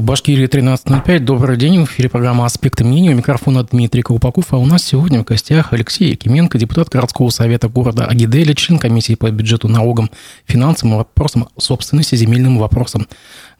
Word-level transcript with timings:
В 0.00 0.02
Башкирии 0.02 0.48
13.05. 0.48 1.18
Добрый 1.18 1.58
день. 1.58 1.78
В 1.78 1.84
эфире 1.84 2.08
программа 2.08 2.46
«Аспекты 2.46 2.84
мнений». 2.84 3.10
У 3.10 3.14
микрофона 3.14 3.64
Дмитрий 3.64 4.00
Колпаков. 4.00 4.46
А 4.54 4.56
у 4.56 4.64
нас 4.64 4.82
сегодня 4.82 5.20
в 5.20 5.24
гостях 5.24 5.74
Алексей 5.74 6.12
Якименко, 6.12 6.56
депутат 6.56 6.88
городского 6.88 7.28
совета 7.28 7.68
города 7.68 8.06
Агиделя, 8.06 8.54
член 8.54 8.78
комиссии 8.78 9.14
по 9.14 9.30
бюджету, 9.30 9.68
налогам, 9.68 10.10
финансам 10.46 10.94
и 10.94 10.96
вопросам 10.96 11.48
собственности, 11.58 12.14
земельным 12.14 12.56
вопросам. 12.56 13.08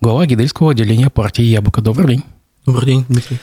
Глава 0.00 0.22
Агидельского 0.22 0.70
отделения 0.70 1.10
партии 1.10 1.42
«Яблоко». 1.42 1.82
Добрый 1.82 2.16
день. 2.16 2.24
Добрый 2.64 2.86
день, 2.86 3.04
Дмитрий. 3.10 3.38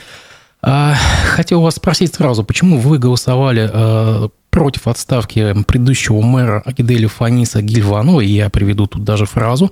А, 0.63 0.95
хотел 1.27 1.61
вас 1.61 1.75
спросить 1.75 2.15
сразу, 2.15 2.43
почему 2.43 2.79
вы 2.79 2.97
голосовали 2.97 3.69
а, 3.71 4.29
против 4.57 4.87
отставки 4.87 5.53
предыдущего 5.67 6.19
мэра 6.19 6.63
Агидели 6.65 7.05
Фаниса 7.05 7.61
Гильванова, 7.61 8.21
и 8.21 8.27
я 8.27 8.49
приведу 8.49 8.87
тут 8.87 9.03
даже 9.03 9.27
фразу. 9.27 9.71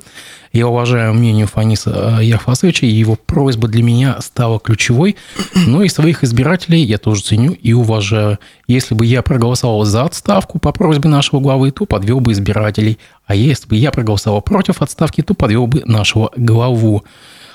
Я 0.54 0.68
уважаю 0.68 1.16
мнение 1.16 1.48
Фаниса 1.48 2.20
э, 2.20 2.26
Яфасовича, 2.26 2.86
и 2.86 2.92
его 2.92 3.16
просьба 3.16 3.68
для 3.68 3.82
меня 3.82 4.22
стала 4.22 4.60
ключевой, 4.60 5.16
но 5.56 5.82
и 5.82 5.90
своих 5.90 6.24
избирателей 6.24 6.84
я 6.84 7.00
тоже 7.00 7.24
ценю 7.24 7.54
и 7.54 7.74
уважаю. 7.74 8.38
Если 8.68 8.94
бы 8.94 9.08
я 9.08 9.24
проголосовал 9.24 9.86
за 9.86 10.04
отставку 10.04 10.60
по 10.60 10.72
просьбе 10.72 11.10
нашего 11.10 11.40
главы, 11.40 11.72
то 11.72 11.88
подвел 11.88 12.20
бы 12.20 12.34
избирателей, 12.34 13.00
а 13.26 13.34
если 13.34 13.68
бы 13.68 13.76
я 13.78 13.90
проголосовал 13.90 14.44
против 14.44 14.84
отставки, 14.84 15.22
то 15.24 15.34
подвел 15.34 15.66
бы 15.66 15.82
нашего 15.86 16.30
главу. 16.38 17.04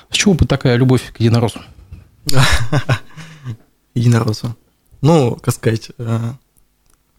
С 0.09 0.17
чего 0.17 0.33
бы 0.33 0.43
такая 0.43 0.75
любовь 0.75 1.13
к 1.13 1.21
единороссу? 1.21 1.61
Единороссу. 3.95 4.57
Ну, 4.99 5.37
как 5.41 5.53
сказать, 5.53 5.91
э, 5.97 6.33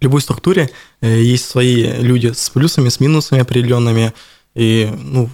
любой 0.02 0.20
структуре 0.20 0.70
э, 1.01 1.23
есть 1.23 1.48
свои 1.48 2.01
люди 2.01 2.33
с 2.33 2.51
плюсами, 2.51 2.88
с 2.88 3.01
минусами 3.01 3.41
определенными. 3.41 4.12
И, 4.55 4.91
ну, 4.98 5.30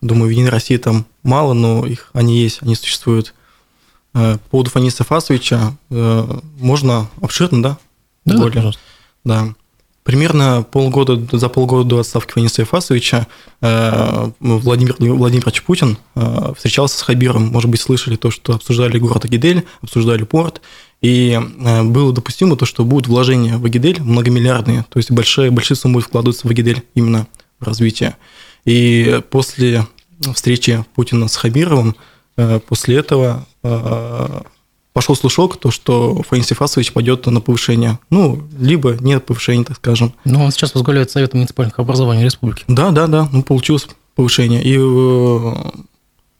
думаю, 0.00 0.28
в 0.28 0.30
Единой 0.30 0.50
России 0.50 0.76
там 0.76 1.06
мало, 1.22 1.52
но 1.54 1.86
их 1.86 2.10
они 2.12 2.40
есть, 2.40 2.58
они 2.62 2.74
существуют. 2.74 3.34
Э, 4.14 4.34
по 4.34 4.50
поводу 4.50 4.70
Фаниса 4.70 5.04
Фасовича 5.04 5.76
э, 5.90 6.38
можно 6.58 7.08
обширно, 7.20 7.62
да? 7.62 7.78
Да, 8.24 8.36
Более. 8.36 8.54
пожалуйста. 8.54 8.82
Да. 9.24 9.54
Примерно 10.04 10.64
полгода, 10.68 11.20
за 11.36 11.48
полгода 11.48 11.88
до 11.88 12.00
отставки 12.00 12.32
Фаниса 12.32 12.62
Ефасовича 12.62 13.28
Владимир 13.60 14.96
Владимирович 14.98 15.62
Путин 15.62 15.96
встречался 16.56 16.98
с 16.98 17.02
Хабиром. 17.02 17.46
Может 17.46 17.70
быть, 17.70 17.80
слышали 17.80 18.16
то, 18.16 18.32
что 18.32 18.54
обсуждали 18.54 18.98
город 18.98 19.26
Агидель, 19.26 19.64
обсуждали 19.80 20.24
порт. 20.24 20.60
И 21.02 21.38
э, 21.38 21.82
было 21.82 22.12
допустимо 22.12 22.56
то, 22.56 22.64
что 22.64 22.84
будут 22.84 23.08
вложения 23.08 23.58
в 23.58 23.64
Агидель 23.66 24.00
многомиллиардные, 24.00 24.86
то 24.88 24.98
есть 24.98 25.10
большие, 25.10 25.50
большие 25.50 25.76
суммы 25.76 25.94
будут 25.94 26.08
вкладываться 26.08 26.46
в 26.46 26.50
Агидель 26.50 26.82
именно 26.94 27.26
в 27.58 27.66
развитие. 27.66 28.16
И 28.64 29.20
после 29.30 29.86
встречи 30.32 30.84
Путина 30.94 31.26
с 31.26 31.34
Хабировым, 31.34 31.96
э, 32.36 32.60
после 32.60 32.96
этого 32.96 33.46
э, 33.64 34.42
пошел 34.92 35.16
слушок, 35.16 35.56
то, 35.56 35.72
что 35.72 36.22
Фаин 36.28 36.44
Стефасович 36.44 36.92
пойдет 36.92 37.26
на 37.26 37.40
повышение. 37.40 37.98
Ну, 38.10 38.42
либо 38.56 38.96
нет 39.00 39.26
повышения, 39.26 39.64
так 39.64 39.78
скажем. 39.78 40.14
Но 40.24 40.44
он 40.44 40.52
сейчас 40.52 40.72
возглавляет 40.74 41.10
Совет 41.10 41.34
муниципальных 41.34 41.80
образований 41.80 42.24
республики. 42.24 42.64
Да, 42.68 42.92
да, 42.92 43.08
да, 43.08 43.28
ну, 43.32 43.42
получилось 43.42 43.88
повышение. 44.14 44.62
И 44.62 44.74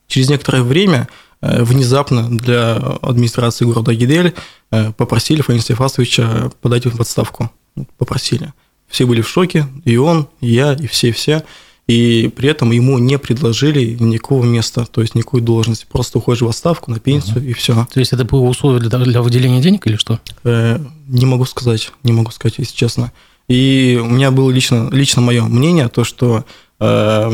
через 0.06 0.28
некоторое 0.28 0.62
время 0.62 1.08
внезапно 1.42 2.28
для 2.30 2.76
администрации 2.76 3.64
города 3.64 3.92
Гидель 3.92 4.32
э, 4.70 4.92
попросили 4.92 5.42
Фаниса 5.42 5.64
Стефасовича 5.64 6.52
подать 6.60 6.86
в 6.86 7.00
отставку. 7.00 7.50
Попросили. 7.98 8.52
Все 8.88 9.06
были 9.06 9.22
в 9.22 9.28
шоке, 9.28 9.66
и 9.84 9.96
он, 9.96 10.28
и 10.40 10.52
я, 10.52 10.74
и 10.74 10.86
все-все. 10.86 11.42
И 11.88 12.32
при 12.36 12.48
этом 12.48 12.70
ему 12.70 12.98
не 12.98 13.18
предложили 13.18 13.96
никакого 13.98 14.44
места, 14.44 14.86
то 14.86 15.00
есть 15.00 15.14
никакой 15.14 15.40
должности. 15.40 15.86
Просто 15.90 16.18
уходишь 16.18 16.42
в 16.42 16.48
отставку 16.48 16.90
на 16.90 17.00
пенсию, 17.00 17.38
угу. 17.38 17.46
и 17.46 17.52
все. 17.54 17.86
То 17.92 17.98
есть 17.98 18.12
это 18.12 18.24
было 18.24 18.42
условие 18.42 18.80
для, 18.80 18.98
для 18.98 19.20
выделения 19.20 19.60
денег 19.60 19.86
или 19.86 19.96
что? 19.96 20.20
Э, 20.44 20.78
не 21.08 21.26
могу 21.26 21.44
сказать, 21.44 21.90
не 22.04 22.12
могу 22.12 22.30
сказать, 22.30 22.58
если 22.58 22.76
честно. 22.76 23.12
И 23.48 24.00
у 24.00 24.06
меня 24.06 24.30
было 24.30 24.50
лично, 24.50 24.88
лично 24.92 25.22
мое 25.22 25.42
мнение, 25.44 25.88
то, 25.88 26.04
что 26.04 26.44
э, 26.78 27.32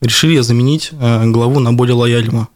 решили 0.00 0.38
заменить 0.38 0.90
э, 0.92 1.26
главу 1.26 1.58
на 1.58 1.72
более 1.72 1.96
лояльного. 1.96 2.48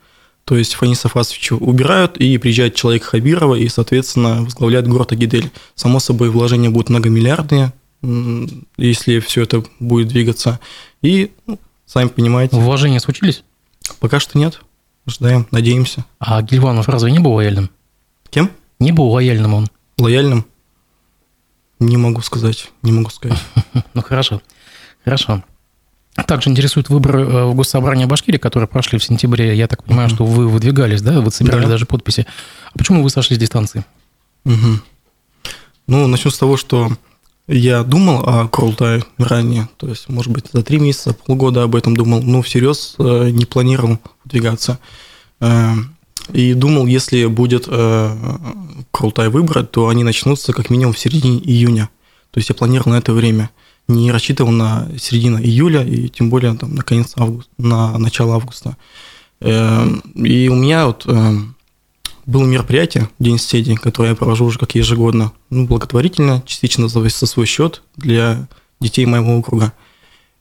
То 0.50 0.56
есть 0.56 0.74
Фаниса 0.74 1.08
Фасовича 1.08 1.54
убирают, 1.54 2.16
и 2.16 2.36
приезжает 2.36 2.74
человек 2.74 3.04
Хабирова, 3.04 3.54
и, 3.54 3.68
соответственно, 3.68 4.42
возглавляет 4.42 4.88
город 4.88 5.12
Агидель. 5.12 5.52
Само 5.76 6.00
собой, 6.00 6.28
вложения 6.28 6.70
будут 6.70 6.88
многомиллиардные, 6.88 7.72
если 8.76 9.20
все 9.20 9.42
это 9.42 9.62
будет 9.78 10.08
двигаться. 10.08 10.58
И, 11.02 11.30
ну, 11.46 11.60
сами 11.86 12.08
понимаете... 12.08 12.56
Вложения 12.56 12.98
случились? 12.98 13.44
Пока 14.00 14.18
что 14.18 14.38
нет. 14.38 14.60
Ждаем, 15.06 15.46
надеемся. 15.52 16.04
А 16.18 16.42
Гильванов 16.42 16.88
разве 16.88 17.12
не 17.12 17.20
был 17.20 17.34
лояльным? 17.34 17.70
Кем? 18.28 18.50
Не 18.80 18.90
был 18.90 19.08
лояльным 19.08 19.54
он. 19.54 19.68
Лояльным? 19.98 20.46
Не 21.78 21.96
могу 21.96 22.22
сказать, 22.22 22.72
не 22.82 22.90
могу 22.90 23.10
сказать. 23.10 23.38
Ну, 23.94 24.02
хорошо, 24.02 24.42
хорошо. 25.04 25.44
Также 26.26 26.50
интересует 26.50 26.88
выборы 26.88 27.22
э, 27.22 27.44
в 27.44 27.54
Госсобрание 27.54 28.06
Башкирии, 28.06 28.38
которые 28.38 28.68
прошли 28.68 28.98
в 28.98 29.04
сентябре. 29.04 29.56
Я 29.56 29.68
так 29.68 29.84
понимаю, 29.84 30.08
mm-hmm. 30.08 30.14
что 30.14 30.24
вы 30.24 30.48
выдвигались, 30.48 31.02
да? 31.02 31.20
Вы 31.20 31.30
собирали 31.30 31.62
да. 31.62 31.70
даже 31.70 31.86
подписи. 31.86 32.26
А 32.72 32.78
почему 32.78 33.02
вы 33.02 33.10
сошли 33.10 33.36
с 33.36 33.38
дистанции? 33.38 33.84
Угу. 34.44 34.80
Ну, 35.86 36.06
начну 36.06 36.30
с 36.30 36.38
того, 36.38 36.56
что 36.56 36.90
я 37.46 37.82
думал 37.84 38.22
о 38.26 38.48
Крултае 38.48 39.04
ранее, 39.18 39.68
то 39.76 39.88
есть, 39.88 40.08
может 40.08 40.32
быть, 40.32 40.46
за 40.52 40.62
три 40.62 40.78
месяца, 40.78 41.14
полгода 41.14 41.62
об 41.62 41.74
этом 41.74 41.96
думал, 41.96 42.22
но 42.22 42.42
всерьез 42.42 42.94
э, 42.98 43.30
не 43.30 43.44
планировал 43.44 43.98
выдвигаться. 44.24 44.78
Э, 45.40 45.74
и 46.32 46.54
думал, 46.54 46.86
если 46.86 47.26
будет 47.26 47.66
Крултай 48.92 49.28
выбрать, 49.30 49.72
то 49.72 49.88
они 49.88 50.04
начнутся 50.04 50.52
как 50.52 50.70
минимум 50.70 50.92
в 50.92 50.98
середине 50.98 51.38
июня. 51.38 51.90
То 52.30 52.38
есть 52.38 52.48
я 52.50 52.54
планировал 52.54 52.92
на 52.92 52.98
это 52.98 53.12
время 53.12 53.50
не 53.90 54.10
рассчитывал 54.10 54.50
на 54.50 54.88
середину 54.98 55.38
июля 55.38 55.84
и 55.84 56.08
тем 56.08 56.30
более 56.30 56.54
там, 56.54 56.74
на 56.74 56.82
конец 56.82 57.12
августа, 57.16 57.50
на 57.58 57.98
начало 57.98 58.34
августа. 58.34 58.76
Эм, 59.40 60.00
и 60.14 60.48
у 60.48 60.54
меня 60.54 60.86
вот 60.86 61.06
эм, 61.06 61.56
было 62.26 62.44
мероприятие 62.44 63.08
День 63.18 63.38
соседей, 63.38 63.76
которое 63.76 64.10
я 64.10 64.14
провожу 64.14 64.44
уже 64.44 64.58
как 64.58 64.74
ежегодно, 64.74 65.32
ну, 65.50 65.66
благотворительно, 65.66 66.42
частично 66.46 66.88
за 66.88 67.08
свой 67.10 67.46
счет 67.46 67.82
для 67.96 68.48
детей 68.80 69.06
моего 69.06 69.36
округа. 69.36 69.72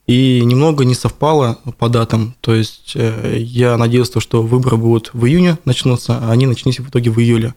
И 0.06 0.42
немного 0.44 0.84
не 0.84 0.94
совпало 0.94 1.58
по 1.78 1.88
датам. 1.88 2.34
То 2.40 2.54
есть 2.54 2.92
э, 2.94 3.38
я 3.38 3.76
надеялся, 3.76 4.20
что 4.20 4.42
выборы 4.42 4.76
будут 4.76 5.10
в 5.12 5.24
июне 5.26 5.58
начнутся, 5.64 6.18
а 6.18 6.32
они 6.32 6.46
начнутся 6.46 6.82
в 6.82 6.88
итоге 6.88 7.10
в 7.10 7.20
июле. 7.20 7.54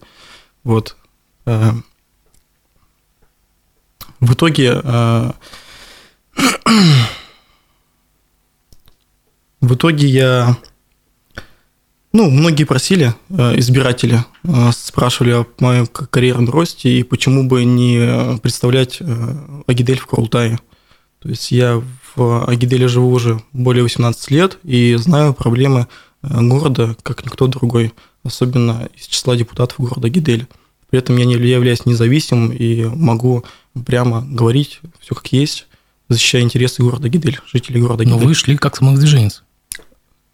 Вот. 0.62 0.96
Эм, 1.46 1.84
в 4.20 4.34
итоге 4.34 4.80
э, 4.82 5.32
в 9.60 9.74
итоге 9.74 10.06
я... 10.06 10.56
Ну, 12.12 12.30
многие 12.30 12.62
просили, 12.62 13.12
э, 13.30 13.58
избиратели, 13.58 14.24
э, 14.44 14.70
спрашивали 14.72 15.32
о 15.32 15.46
моем 15.58 15.86
карьерном 15.86 16.48
росте 16.48 17.00
и 17.00 17.02
почему 17.02 17.42
бы 17.48 17.64
не 17.64 18.38
представлять 18.38 18.98
э, 19.00 19.64
Агидель 19.66 19.98
в 19.98 20.06
Курултае. 20.06 20.60
То 21.20 21.28
есть 21.28 21.50
я 21.50 21.82
в 22.14 22.44
Агиделе 22.46 22.86
живу 22.86 23.10
уже 23.10 23.42
более 23.52 23.82
18 23.82 24.30
лет 24.30 24.58
и 24.62 24.94
знаю 24.94 25.34
проблемы 25.34 25.88
города, 26.22 26.96
как 27.02 27.24
никто 27.24 27.48
другой, 27.48 27.92
особенно 28.22 28.88
из 28.96 29.06
числа 29.06 29.34
депутатов 29.34 29.80
города 29.80 30.06
Агидель. 30.06 30.46
При 30.90 31.00
этом 31.00 31.16
я 31.16 31.24
не 31.24 31.34
являюсь 31.34 31.84
независимым 31.84 32.52
и 32.52 32.84
могу 32.84 33.44
прямо 33.84 34.24
говорить 34.24 34.80
все 35.00 35.16
как 35.16 35.26
есть 35.32 35.66
защищая 36.14 36.42
интересы 36.42 36.82
города 36.82 37.08
Гидель, 37.08 37.38
жителей 37.52 37.80
города 37.80 38.04
Гидель. 38.04 38.18
Но 38.18 38.24
вы 38.24 38.34
шли 38.34 38.56
как 38.56 38.76
самовыдвиженец? 38.76 39.42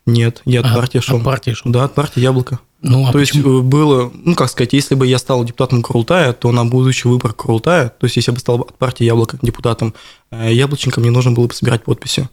Нет, 0.07 0.43
я 0.45 0.61
от 0.61 0.67
а, 0.67 0.75
партии 0.75 0.99
шел. 0.99 1.19
От 1.19 1.25
партии 1.25 1.51
шел? 1.53 1.71
Да, 1.71 1.85
от 1.85 1.95
партии 1.95 2.21
Яблоко. 2.21 2.61
Ну, 2.83 3.07
а 3.07 3.13
то 3.13 3.19
почему? 3.19 3.59
есть 3.59 3.65
было, 3.65 4.11
ну, 4.15 4.35
как 4.35 4.51
сказать, 4.51 4.73
если 4.73 4.95
бы 4.95 5.07
я 5.07 5.19
стал 5.19 5.45
депутатом 5.45 5.83
Курултая, 5.83 6.33
то 6.33 6.51
на 6.51 6.65
будущий 6.65 7.09
выбор 7.09 7.35
Курултая, 7.35 7.91
то 7.91 8.07
есть 8.07 8.17
если 8.17 8.31
я 8.31 8.35
бы 8.35 8.41
стал 8.41 8.61
от 8.63 8.79
партии 8.79 9.05
Яблоко 9.05 9.39
депутатом, 9.43 9.95
э, 10.31 10.53
яблочником 10.53 11.03
мне 11.03 11.11
нужно 11.11 11.33
было 11.33 11.47
бы 11.47 11.53
собирать 11.53 11.85
подписи. 11.85 12.29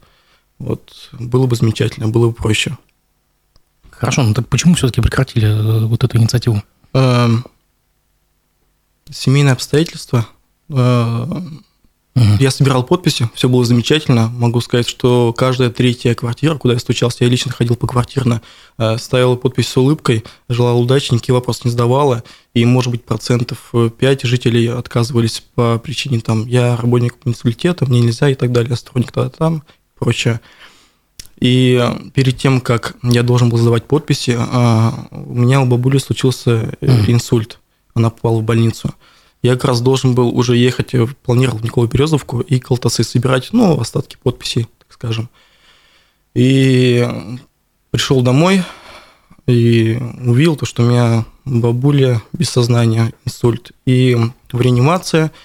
Вот, 0.57 1.09
было 1.11 1.47
бы 1.47 1.55
замечательно, 1.55 2.07
было 2.07 2.29
бы 2.29 2.33
проще. 2.33 2.77
Хорошо, 3.89 4.23
ну 4.23 4.33
так 4.33 4.47
почему 4.47 4.75
все-таки 4.75 5.01
прекратили 5.01 5.47
э, 5.47 5.85
вот 5.85 6.03
эту 6.03 6.17
инициативу? 6.17 6.63
Эм, 6.93 7.45
семейные 9.09 9.53
обстоятельства. 9.53 10.27
Э, 12.17 12.19
Угу. 12.19 12.37
Я 12.39 12.51
собирал 12.51 12.83
подписи, 12.83 13.29
все 13.35 13.47
было 13.47 13.63
замечательно. 13.63 14.29
Могу 14.29 14.59
сказать, 14.61 14.87
что 14.87 15.33
каждая 15.33 15.69
третья 15.69 16.15
квартира, 16.15 16.55
куда 16.55 16.73
я 16.73 16.79
стучался, 16.79 17.23
я 17.23 17.29
лично 17.29 17.51
ходил 17.51 17.75
по 17.75 17.85
квартирно, 17.85 18.41
э, 18.79 18.97
ставила 18.97 19.35
подпись 19.35 19.67
с 19.67 19.77
улыбкой, 19.77 20.23
желал 20.49 20.81
удачи, 20.81 21.13
никакие 21.13 21.35
вопросы 21.35 21.61
не 21.65 21.71
задавала. 21.71 22.23
И, 22.55 22.65
может 22.65 22.91
быть, 22.91 23.05
процентов 23.05 23.71
5 23.99 24.23
жителей 24.23 24.67
отказывались 24.67 25.43
по 25.53 25.77
причине, 25.77 26.19
там, 26.19 26.47
я 26.47 26.75
работник 26.75 27.15
муниципалитета, 27.23 27.85
мне 27.85 28.01
нельзя 28.01 28.29
и 28.29 28.35
так 28.35 28.51
далее, 28.51 28.71
я 28.71 28.75
сторонник 28.75 29.11
тогда 29.11 29.29
там 29.29 29.57
и 29.57 29.61
прочее. 29.99 30.41
И 31.39 31.79
перед 32.15 32.37
тем, 32.37 32.61
как 32.61 32.95
я 33.03 33.21
должен 33.21 33.49
был 33.49 33.59
сдавать 33.59 33.85
подписи, 33.85 34.35
у 35.11 35.35
меня 35.35 35.61
у 35.61 35.67
бабули 35.67 35.99
случился 35.99 36.73
инсульт. 36.81 37.59
Она 37.93 38.09
попала 38.09 38.39
в 38.39 38.43
больницу. 38.43 38.91
Я 39.47 39.53
как 39.53 39.65
раз 39.65 39.81
должен 39.81 40.13
был 40.13 40.38
уже 40.38 40.57
ехать, 40.57 40.94
э, 40.94 41.07
планировал 41.23 41.59
в 41.59 41.63
Николаю 41.63 41.89
Березовку 41.89 42.41
и 42.41 42.59
Колтасы 42.59 43.03
собирать, 43.03 43.49
ну, 43.53 43.79
остатки 43.79 44.17
подписей, 44.21 44.67
так 44.77 44.91
скажем. 44.91 45.29
И 46.33 47.07
пришел 47.91 48.21
домой 48.21 48.63
и 49.47 49.97
увидел 50.25 50.57
то, 50.57 50.65
что 50.65 50.83
у 50.83 50.88
меня 50.88 51.25
бабуля 51.45 52.21
без 52.33 52.49
сознания, 52.49 53.13
инсульт. 53.25 53.71
И 53.85 54.17
в 54.51 54.61
реанимации– 54.61 55.31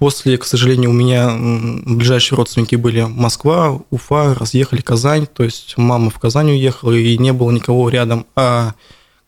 После, 0.00 0.38
к 0.38 0.44
сожалению, 0.44 0.90
у 0.90 0.94
меня 0.94 1.36
ближайшие 1.84 2.38
родственники 2.38 2.74
были 2.74 3.02
Москва, 3.02 3.82
Уфа, 3.90 4.34
разъехали 4.34 4.80
Казань, 4.80 5.26
то 5.26 5.44
есть 5.44 5.76
мама 5.76 6.08
в 6.08 6.18
Казань 6.18 6.52
уехала, 6.52 6.92
и 6.92 7.18
не 7.18 7.34
было 7.34 7.50
никого 7.50 7.90
рядом. 7.90 8.24
А 8.34 8.72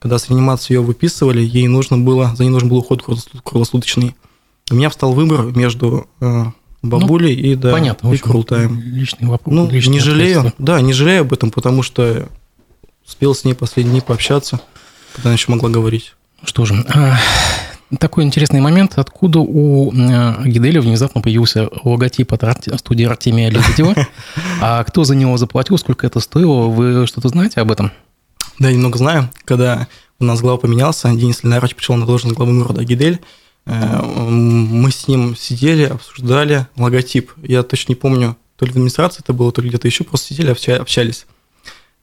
когда 0.03 0.17
с 0.17 0.27
реанимации 0.27 0.73
ее 0.73 0.81
выписывали, 0.81 1.39
ей 1.39 1.69
нужно 1.69 1.97
было, 1.97 2.35
за 2.35 2.43
ней 2.43 2.49
нужен 2.49 2.67
был 2.67 2.79
уход 2.79 3.01
круглосуточный. 3.01 4.13
У 4.69 4.75
меня 4.75 4.89
встал 4.89 5.13
выбор 5.13 5.45
между 5.55 6.07
э, 6.19 6.43
бабулей 6.81 7.33
ну, 7.33 7.41
и, 7.41 7.55
да, 7.55 7.71
понятно, 7.71 8.11
и 8.11 8.17
Крултаем. 8.17 8.81
Личный 8.81 9.29
вопрос. 9.29 9.55
Ну, 9.55 9.69
личный 9.71 9.93
не 9.93 9.99
жалею, 10.01 10.51
да, 10.57 10.81
не 10.81 10.91
жалею 10.91 11.21
об 11.21 11.31
этом, 11.31 11.51
потому 11.51 11.83
что 11.83 12.27
успел 13.07 13.33
с 13.33 13.45
ней 13.45 13.53
последние 13.53 13.93
дни 13.93 14.01
пообщаться, 14.01 14.59
когда 15.13 15.29
она 15.29 15.35
еще 15.35 15.49
могла 15.49 15.69
говорить. 15.69 16.15
Что 16.43 16.65
же, 16.65 16.85
а, 16.93 17.17
такой 17.97 18.25
интересный 18.25 18.59
момент, 18.59 18.97
откуда 18.97 19.39
у 19.39 19.93
э, 19.93 20.43
Гиделя 20.43 20.81
внезапно 20.81 21.21
появился 21.21 21.69
логотип 21.85 22.33
от 22.33 22.77
студии 22.77 23.05
Артемия 23.05 23.49
Лебедева. 23.49 23.95
А 24.61 24.83
кто 24.83 25.05
за 25.05 25.15
него 25.15 25.37
заплатил, 25.37 25.77
сколько 25.77 26.05
это 26.05 26.19
стоило, 26.19 26.67
вы 26.67 27.07
что-то 27.07 27.29
знаете 27.29 27.61
об 27.61 27.71
этом? 27.71 27.93
Да, 28.59 28.71
немного 28.71 28.97
знаю. 28.97 29.29
Когда 29.45 29.87
у 30.19 30.25
нас 30.25 30.41
глава 30.41 30.57
поменялся, 30.57 31.09
Денис 31.13 31.43
Ленарович 31.43 31.75
пришел 31.75 31.95
на 31.95 32.05
должность 32.05 32.35
главы 32.35 32.57
города 32.57 32.83
Гидель, 32.83 33.19
э, 33.65 34.01
мы 34.01 34.91
с 34.91 35.07
ним 35.07 35.35
сидели, 35.35 35.83
обсуждали 35.83 36.67
логотип. 36.77 37.31
Я 37.41 37.63
точно 37.63 37.91
не 37.91 37.95
помню, 37.95 38.37
то 38.57 38.65
ли 38.65 38.71
в 38.71 38.75
администрации 38.75 39.21
это 39.21 39.33
было, 39.33 39.51
то 39.51 39.61
ли 39.61 39.69
где-то 39.69 39.87
еще, 39.87 40.03
просто 40.03 40.33
сидели, 40.33 40.51
общались. 40.51 41.25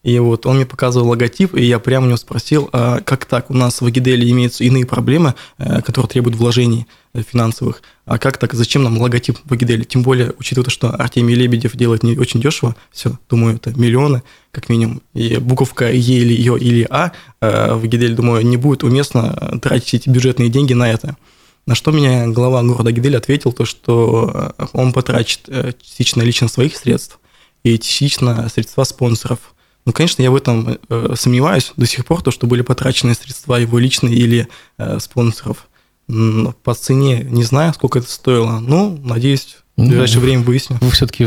И 0.03 0.19
вот 0.19 0.47
он 0.47 0.57
мне 0.57 0.65
показывал 0.65 1.09
логотип, 1.09 1.55
и 1.55 1.63
я 1.63 1.79
прямо 1.79 2.07
у 2.07 2.09
него 2.09 2.17
спросил, 2.17 2.71
а 2.73 3.01
как 3.01 3.27
так, 3.27 3.51
у 3.51 3.55
нас 3.55 3.83
в 3.83 3.87
Агиделе 3.87 4.31
имеются 4.31 4.65
иные 4.65 4.87
проблемы, 4.87 5.35
э, 5.59 5.83
которые 5.83 6.09
требуют 6.09 6.37
вложений 6.37 6.87
э, 7.13 7.23
финансовых, 7.23 7.83
а 8.07 8.17
как 8.17 8.39
так, 8.39 8.55
зачем 8.55 8.83
нам 8.83 8.99
логотип 8.99 9.39
в 9.45 9.53
Агиделе? 9.53 9.85
Тем 9.85 10.03
более, 10.03 10.33
учитывая, 10.39 10.71
что 10.71 10.91
Артемий 10.91 11.35
Лебедев 11.35 11.77
делает 11.77 12.03
не 12.03 12.17
очень 12.17 12.41
дешево, 12.41 12.77
все, 12.91 13.19
думаю, 13.29 13.57
это 13.57 13.79
миллионы, 13.79 14.23
как 14.53 14.71
минимум, 14.71 15.03
и 15.13 15.37
буковка 15.37 15.93
Е 15.93 16.19
или 16.19 16.33
Ё 16.33 16.57
или 16.57 16.87
А 16.89 17.13
э, 17.43 17.75
в 17.75 17.85
Агиделе, 17.85 18.15
думаю, 18.15 18.45
не 18.47 18.57
будет 18.57 18.85
уместно 18.85 19.59
тратить 19.61 19.93
эти 19.93 20.09
бюджетные 20.09 20.49
деньги 20.49 20.73
на 20.73 20.91
это. 20.91 21.19
На 21.67 21.75
что 21.75 21.91
меня 21.91 22.27
глава 22.27 22.63
города 22.63 22.91
Гидель 22.91 23.19
ответил, 23.19 23.53
то, 23.53 23.67
что 23.67 24.55
он 24.73 24.95
потрачит 24.95 25.43
частично 25.83 26.23
лично 26.23 26.49
своих 26.49 26.75
средств 26.75 27.21
и 27.63 27.79
частично 27.79 28.49
средства 28.49 28.85
спонсоров– 28.85 29.41
ну, 29.87 29.93
конечно, 29.93 30.23
я 30.23 30.31
в 30.31 30.37
этом 30.37 30.79
э, 30.89 31.15
сомневаюсь 31.17 31.73
до 31.77 31.87
сих 31.87 32.05
пор, 32.05 32.23
то, 32.23 32.31
что 32.31 32.47
были 32.47 32.63
потрачены 32.63 33.15
средства 33.15 33.57
его 33.57 33.79
личные 33.79 34.15
или 34.15 34.49
э, 34.79 34.99
спонсоров. 35.01 35.69
По 36.07 36.75
цене 36.75 37.23
не 37.23 37.45
знаю, 37.45 37.73
сколько 37.73 38.01
это 38.01 38.11
стоило, 38.11 38.59
но, 38.59 38.99
надеюсь, 39.03 39.59
в 39.77 39.87
ближайшее 39.87 40.19
ну, 40.19 40.27
время 40.27 40.43
выясню. 40.43 40.77
Вы 40.81 40.91
все-таки 40.91 41.25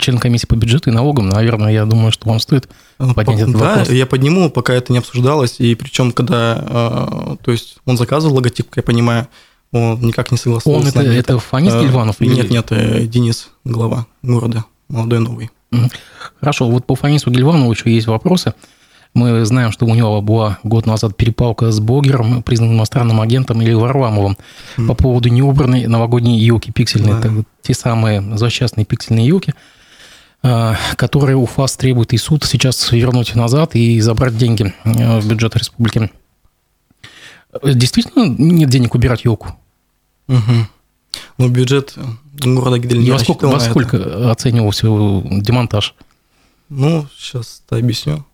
член 0.00 0.18
комиссии 0.18 0.46
по 0.46 0.54
бюджету 0.54 0.90
и 0.90 0.92
налогам, 0.92 1.28
наверное, 1.28 1.72
я 1.72 1.84
думаю, 1.84 2.12
что 2.12 2.28
вам 2.28 2.38
стоит 2.38 2.68
ну, 2.98 3.14
поднять 3.14 3.40
этот 3.40 3.56
да, 3.56 3.68
вопрос. 3.70 3.88
Да, 3.88 3.94
я 3.94 4.06
подниму, 4.06 4.50
пока 4.50 4.74
это 4.74 4.92
не 4.92 4.98
обсуждалось, 4.98 5.56
и 5.58 5.74
причем, 5.74 6.12
когда, 6.12 6.64
э, 6.68 7.36
то 7.42 7.50
есть, 7.50 7.78
он 7.86 7.96
заказывал 7.96 8.36
логотип, 8.36 8.68
я 8.76 8.82
понимаю, 8.82 9.26
он 9.72 10.00
никак 10.00 10.30
не 10.30 10.38
согласился. 10.38 10.78
Он 10.78 10.86
это, 10.86 11.00
это 11.00 11.38
Фанис 11.38 11.74
Гильванов? 11.74 12.20
Нет, 12.20 12.50
нет, 12.50 13.10
Денис, 13.10 13.48
глава 13.64 14.06
города, 14.22 14.64
молодой 14.88 15.20
новый. 15.20 15.50
Хорошо, 16.40 16.68
вот 16.68 16.86
по 16.86 16.94
Фанису 16.94 17.30
Гельванову 17.30 17.72
еще 17.72 17.92
есть 17.92 18.06
вопросы. 18.06 18.54
Мы 19.14 19.46
знаем, 19.46 19.72
что 19.72 19.86
у 19.86 19.94
него 19.94 20.20
была 20.20 20.58
год 20.62 20.84
назад 20.84 21.16
перепалка 21.16 21.70
с 21.70 21.80
блогером, 21.80 22.42
признанным 22.42 22.76
иностранным 22.76 23.20
агентом 23.22 23.62
или 23.62 23.72
Варламовым 23.72 24.36
mm. 24.76 24.86
по 24.86 24.94
поводу 24.94 25.30
неубранной 25.30 25.86
новогодней 25.86 26.38
елки 26.38 26.70
пиксельной. 26.70 27.12
Да. 27.12 27.18
Это 27.20 27.44
те 27.62 27.72
самые 27.72 28.20
злосчастные 28.36 28.84
пиксельные 28.84 29.26
елки, 29.26 29.54
а, 30.42 30.76
которые 30.96 31.36
УФАС 31.38 31.78
требует 31.78 32.12
и 32.12 32.18
суд 32.18 32.44
сейчас 32.44 32.92
вернуть 32.92 33.34
назад 33.34 33.74
и 33.74 34.00
забрать 34.00 34.36
деньги 34.36 34.74
э, 34.84 35.20
в 35.20 35.26
бюджет 35.26 35.56
республики. 35.56 36.10
Действительно 37.64 38.26
нет 38.26 38.68
денег 38.68 38.94
убирать 38.94 39.24
елку? 39.24 39.56
Угу. 40.28 40.66
Ну, 41.38 41.48
бюджет 41.48 41.94
города 42.44 42.78
Гидель 42.78 43.00
не 43.00 43.10
во 43.10 43.18
сколько, 43.18 43.48
во 43.48 43.60
сколько 43.60 43.96
это. 43.96 44.30
оценивался 44.30 44.86
демонтаж? 44.86 45.94
Ну, 46.68 47.06
сейчас 47.16 47.62
объясню. 47.70 48.24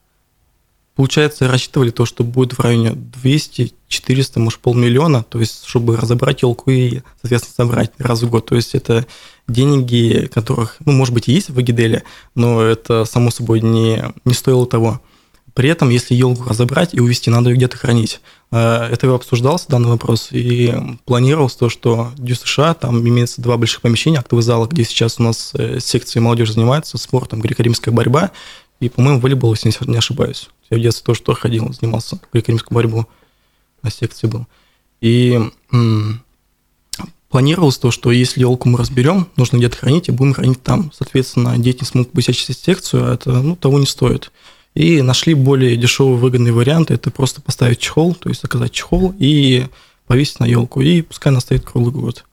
Получается, 0.94 1.48
рассчитывали 1.48 1.90
то, 1.90 2.04
что 2.04 2.22
будет 2.22 2.52
в 2.52 2.60
районе 2.60 2.92
200, 2.92 3.72
400, 3.88 4.40
может, 4.40 4.60
полмиллиона, 4.60 5.22
то 5.22 5.40
есть, 5.40 5.64
чтобы 5.64 5.96
разобрать 5.96 6.42
елку 6.42 6.70
и, 6.70 7.00
соответственно, 7.22 7.54
собрать 7.66 7.92
раз 7.98 8.22
в 8.22 8.28
год. 8.28 8.46
То 8.46 8.56
есть, 8.56 8.74
это 8.74 9.06
деньги, 9.48 10.28
которых, 10.32 10.76
ну, 10.84 10.92
может 10.92 11.14
быть, 11.14 11.28
и 11.28 11.32
есть 11.32 11.48
в 11.48 11.58
Агиделе, 11.58 12.02
но 12.34 12.62
это, 12.62 13.06
само 13.06 13.30
собой, 13.30 13.60
не, 13.62 14.02
не 14.26 14.34
стоило 14.34 14.66
того. 14.66 15.00
При 15.54 15.68
этом, 15.68 15.90
если 15.90 16.14
елку 16.14 16.48
разобрать 16.48 16.94
и 16.94 17.00
увезти, 17.00 17.30
надо 17.30 17.50
ее 17.50 17.56
где-то 17.56 17.76
хранить. 17.76 18.20
Э, 18.50 18.88
это 18.90 19.14
обсуждался, 19.14 19.66
данный 19.68 19.90
вопрос, 19.90 20.28
и 20.30 20.74
планировалось 21.04 21.54
то, 21.56 21.68
что 21.68 22.10
в 22.16 22.34
США 22.34 22.74
там 22.74 23.06
имеется 23.06 23.42
два 23.42 23.56
больших 23.58 23.82
помещения, 23.82 24.18
актовый 24.18 24.42
зал, 24.42 24.66
где 24.66 24.84
сейчас 24.84 25.20
у 25.20 25.22
нас 25.22 25.52
э, 25.54 25.78
секции 25.80 26.20
молодежи 26.20 26.54
занимается 26.54 26.96
спортом, 26.96 27.40
греко-римская 27.40 27.92
борьба, 27.92 28.30
и, 28.80 28.88
по-моему, 28.88 29.20
волейбол, 29.20 29.54
если 29.54 29.72
не 29.86 29.96
ошибаюсь. 29.96 30.48
Я 30.70 30.78
в 30.78 30.80
детстве 30.80 31.04
тоже, 31.04 31.22
тоже 31.22 31.38
ходил, 31.38 31.72
занимался 31.72 32.18
греко-римскую 32.32 32.74
борьбу, 32.74 33.06
на 33.82 33.90
секции 33.90 34.26
был. 34.26 34.46
И 35.00 35.38
м- 35.70 36.22
планировалось 37.28 37.78
то, 37.78 37.90
что 37.90 38.10
если 38.10 38.40
елку 38.40 38.68
мы 38.68 38.78
разберем, 38.78 39.28
нужно 39.36 39.58
где-то 39.58 39.76
хранить, 39.76 40.08
и 40.08 40.12
будем 40.12 40.34
хранить 40.34 40.62
там. 40.62 40.92
Соответственно, 40.94 41.58
дети 41.58 41.84
смогут 41.84 42.12
посещать 42.12 42.56
секцию, 42.56 43.10
а 43.10 43.14
это 43.14 43.32
ну, 43.32 43.56
того 43.56 43.78
не 43.78 43.86
стоит. 43.86 44.32
И 44.74 45.02
нашли 45.02 45.34
более 45.34 45.76
дешевый 45.76 46.16
выгодный 46.16 46.52
вариант. 46.52 46.90
Это 46.90 47.10
просто 47.10 47.42
поставить 47.42 47.78
чехол, 47.78 48.14
то 48.14 48.28
есть 48.28 48.40
заказать 48.42 48.72
чехол 48.72 49.14
и 49.18 49.66
повесить 50.06 50.40
на 50.40 50.44
елку. 50.44 50.80
И 50.80 51.02
пускай 51.02 51.30
она 51.30 51.40
стоит 51.40 51.64
круглый 51.64 51.92
год. 51.92 52.24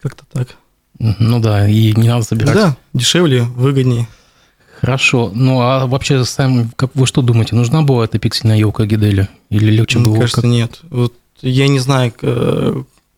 Как-то 0.00 0.24
так. 0.32 0.56
Ну 0.98 1.40
да, 1.40 1.68
и 1.68 1.92
не 1.94 2.08
надо 2.08 2.24
собирать. 2.24 2.54
Да, 2.54 2.76
дешевле, 2.92 3.42
выгоднее. 3.42 4.08
Хорошо. 4.80 5.32
Ну 5.34 5.60
а 5.60 5.86
вообще, 5.86 6.24
сами, 6.24 6.70
как 6.76 6.90
вы 6.94 7.06
что 7.06 7.22
думаете, 7.22 7.56
нужна 7.56 7.82
была 7.82 8.04
эта 8.04 8.18
пиксельная 8.18 8.56
елка 8.58 8.86
Гиделя? 8.86 9.28
Или 9.50 9.70
легче 9.70 9.98
было? 9.98 10.12
Мне 10.12 10.20
кажется, 10.20 10.42
как... 10.42 10.50
нет. 10.50 10.80
Вот 10.90 11.14
я 11.40 11.68
не 11.68 11.80
знаю, 11.80 12.12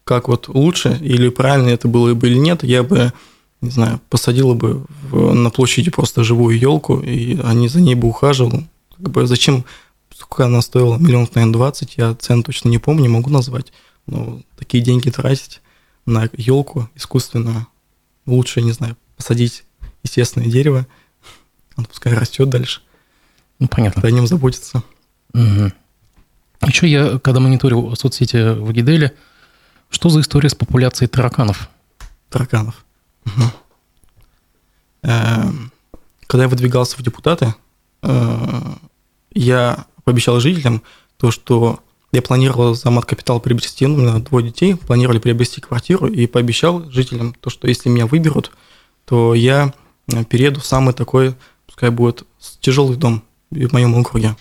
как 0.05 0.29
вот 0.29 0.49
лучше 0.49 0.99
или 1.01 1.29
правильно 1.29 1.69
это 1.69 1.89
было 1.89 2.15
бы 2.15 2.29
или 2.29 2.39
нет. 2.39 2.63
Я 2.65 2.83
бы 2.83 3.13
не 3.61 3.71
знаю, 3.71 4.01
посадила 4.09 4.55
бы 4.55 4.85
в, 5.11 5.35
на 5.35 5.51
площади 5.51 5.91
просто 5.91 6.25
живую 6.25 6.59
елку, 6.59 7.01
и 7.01 7.39
они 7.41 7.69
за 7.69 7.81
ней 7.81 7.95
бы 7.95 8.09
ухаживали. 8.09 8.69
Как 8.97 9.11
бы 9.11 9.27
зачем, 9.27 9.65
сколько 10.15 10.47
она 10.47 10.63
стоила, 10.63 10.97
миллион, 10.97 11.29
наверное, 11.35 11.53
двадцать, 11.53 11.97
я 11.97 12.15
цен 12.15 12.43
точно 12.43 12.69
не 12.69 12.79
помню, 12.79 13.03
не 13.03 13.09
могу 13.09 13.31
назвать, 13.31 13.73
но 14.07 14.41
такие 14.59 14.83
деньги 14.83 15.11
тратить 15.11 15.61
на 16.07 16.29
елку 16.33 16.89
искусственную, 16.95 17.67
лучше, 18.27 18.63
не 18.63 18.73
знаю, 18.73 18.97
посадить 19.17 19.65
естественное 20.03 20.49
дерево, 20.49 20.87
он 21.77 21.85
пускай 21.85 22.15
растет 22.15 22.49
дальше. 22.49 22.81
Ну, 23.59 23.69
понятно. 23.69 24.03
О 24.03 24.11
нем 24.11 24.27
заботиться. 24.27 24.83
Угу. 25.35 25.73
Еще 26.67 26.89
я, 26.89 27.19
когда 27.19 27.41
мониторил 27.41 27.95
соцсети 27.97 28.59
в 28.59 28.69
Агиделе, 28.71 29.15
что 29.91 30.09
за 30.09 30.21
история 30.21 30.49
с 30.49 30.55
популяцией 30.55 31.09
тараканов? 31.09 31.69
Тараканов. 32.29 32.85
Эм, 35.03 35.73
когда 36.27 36.45
я 36.45 36.49
выдвигался 36.49 36.97
в 36.97 37.03
депутаты, 37.03 37.55
э, 38.03 38.61
я 39.33 39.87
пообещал 40.05 40.41
жителям 40.41 40.83
то, 41.17 41.31
что 41.31 41.81
я 42.13 42.23
планировал 42.23 42.75
за 42.75 42.91
мат-капитал 42.91 43.41
приобрести, 43.41 43.87
у 43.87 43.97
меня 43.97 44.19
двое 44.19 44.47
детей, 44.47 44.75
планировали 44.75 45.19
приобрести 45.19 45.61
квартиру, 45.61 46.07
и 46.07 46.27
пообещал 46.27 46.91
жителям 46.91 47.35
то, 47.35 47.51
что 47.51 47.69
если 47.69 47.89
меня 47.89 48.07
выберут, 48.07 48.51
то 49.05 49.35
я 49.35 49.73
э, 50.09 50.25
перееду 50.25 50.61
в 50.61 50.67
самый 50.67 50.93
такой, 50.93 51.35
пускай 51.67 51.91
будет 51.91 52.25
тяжелый 52.61 52.97
дом 52.97 53.23
в 53.51 53.73
моем 53.73 53.95
округе. 53.95 54.37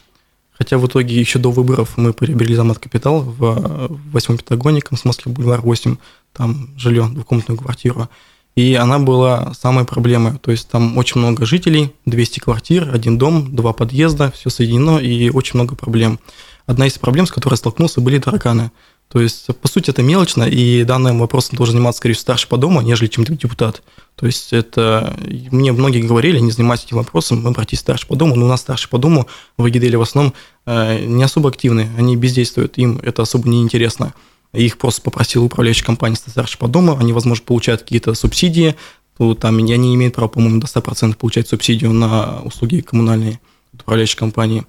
Хотя 0.52 0.78
в 0.78 0.86
итоге 0.86 1.18
еще 1.18 1.40
до 1.40 1.52
выборов 1.52 1.96
мы 1.96 2.12
приобрели 2.12 2.54
за 2.54 2.66
мат-капитал 2.66 3.22
в 3.22 3.88
8 4.12 4.38
Петагоне, 4.38 4.82
Комсомольский 4.82 5.32
бульвар 5.32 5.62
8, 5.62 5.96
там 6.34 6.78
жилье, 6.78 7.08
двухкомнатную 7.08 7.58
квартиру. 7.58 8.10
И 8.56 8.76
она 8.76 9.00
была 9.00 9.54
самой 9.54 9.86
проблемой. 9.86 10.38
То 10.40 10.52
есть 10.52 10.68
там 10.70 10.98
очень 10.98 11.20
много 11.20 11.46
жителей, 11.46 11.94
200 12.06 12.40
квартир, 12.40 12.94
один 12.94 13.18
дом, 13.18 13.56
два 13.56 13.74
подъезда, 13.74 14.32
все 14.32 14.50
соединено 14.50 14.98
и 14.98 15.30
очень 15.30 15.56
много 15.56 15.76
проблем. 15.76 16.20
Одна 16.66 16.86
из 16.88 16.98
проблем, 16.98 17.26
с 17.26 17.32
которой 17.32 17.56
столкнулся, 17.56 18.02
были 18.02 18.20
тараканы. 18.20 18.72
То 19.12 19.20
есть, 19.20 19.48
по 19.60 19.68
сути, 19.68 19.90
это 19.90 20.04
мелочно, 20.04 20.44
и 20.44 20.84
данным 20.84 21.18
вопросом 21.18 21.58
должен 21.58 21.74
заниматься, 21.74 21.98
скорее 21.98 22.14
всего, 22.14 22.22
старший 22.22 22.48
по 22.48 22.58
дому, 22.58 22.82
нежели 22.82 23.08
чем 23.08 23.24
депутат. 23.24 23.82
То 24.16 24.28
есть, 24.28 24.54
это 24.54 25.16
мне 25.52 25.72
многие 25.72 26.04
говорили, 26.04 26.38
не 26.38 26.52
занимайтесь 26.52 26.86
этим 26.86 26.98
вопросом, 26.98 27.48
обратись 27.48 27.80
старший 27.80 28.08
по 28.08 28.16
дому, 28.16 28.36
но 28.36 28.46
у 28.46 28.50
нас 28.50 28.62
старший 28.62 28.88
по 28.88 29.00
дому 29.00 29.28
в 29.58 29.66
Агиделе 29.66 29.98
в 29.98 30.04
основном 30.04 30.36
э, 30.68 31.06
не 31.06 31.24
особо 31.24 31.50
активны, 31.50 31.90
они 31.98 32.18
бездействуют, 32.18 32.78
им 32.78 33.00
это 33.02 33.24
особо 33.24 33.50
не 33.50 33.64
интересно. 33.64 34.14
Их 34.54 34.78
просто 34.78 35.02
попросил 35.02 35.46
управляющая 35.46 35.86
компания 35.86 36.16
старший 36.16 36.58
по 36.58 36.68
дому, 36.68 36.98
они, 36.98 37.14
возможно, 37.14 37.46
получают 37.46 37.82
какие-то 37.82 38.14
субсидии, 38.16 38.76
то 39.18 39.36
там 39.36 39.58
они 39.58 39.96
имеют 39.96 40.16
права, 40.16 40.30
по-моему, 40.30 40.60
до 40.60 40.68
100% 40.68 41.16
получать 41.16 41.48
субсидию 41.48 41.94
на 41.94 42.42
услуги 42.42 42.82
коммунальные 42.82 43.40
управляющей 43.74 44.18
компании. 44.18 44.66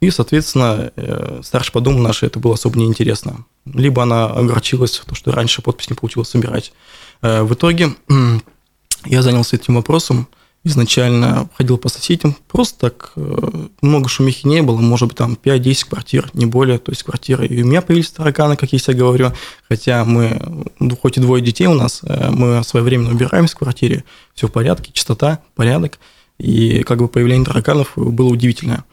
И, 0.00 0.10
соответственно, 0.10 0.90
э, 0.96 1.40
старший 1.44 1.72
по 1.72 1.80
дому 1.80 2.00
нашей 2.00 2.26
это 2.26 2.40
было 2.40 2.54
особо 2.54 2.76
неинтересно. 2.78 3.44
Либо 3.66 4.02
она 4.02 4.26
огорчилась, 4.26 5.00
то, 5.06 5.14
что 5.14 5.30
раньше 5.30 5.62
подпись 5.62 5.90
не 5.90 5.94
получилось 5.94 6.30
собирать. 6.30 6.72
Э, 7.20 7.42
в 7.42 7.54
итоге 7.54 7.94
я 9.04 9.22
занялся 9.22 9.54
этим 9.54 9.76
вопросом, 9.76 10.26
изначально 10.64 11.48
ходил 11.56 11.76
по 11.78 11.88
соседям, 11.88 12.36
просто 12.48 12.90
так 12.90 13.12
э, 13.16 13.66
много 13.80 14.08
шумихи 14.08 14.46
не 14.46 14.62
было, 14.62 14.80
может 14.80 15.08
быть, 15.08 15.18
там 15.18 15.36
5-10 15.42 15.88
квартир, 15.88 16.30
не 16.34 16.46
более, 16.46 16.78
то 16.78 16.92
есть 16.92 17.02
квартиры. 17.02 17.46
И 17.46 17.62
у 17.62 17.66
меня 17.66 17.82
появились 17.82 18.10
тараканы, 18.10 18.56
как 18.56 18.72
я 18.72 18.78
себе 18.78 18.98
говорю, 18.98 19.32
хотя 19.68 20.04
мы, 20.04 20.40
ну, 20.78 20.96
хоть 20.96 21.16
и 21.16 21.20
двое 21.20 21.42
детей 21.42 21.66
у 21.66 21.74
нас, 21.74 22.02
мы 22.02 22.62
своевременно 22.64 23.10
убираемся 23.10 23.56
в 23.56 23.58
квартире, 23.58 24.04
все 24.34 24.46
в 24.46 24.52
порядке, 24.52 24.92
чистота, 24.92 25.40
порядок, 25.54 25.98
и 26.38 26.82
как 26.84 26.98
бы 26.98 27.08
появление 27.08 27.46
тараканов 27.46 27.92
было 27.96 28.28
удивительное. 28.28 28.84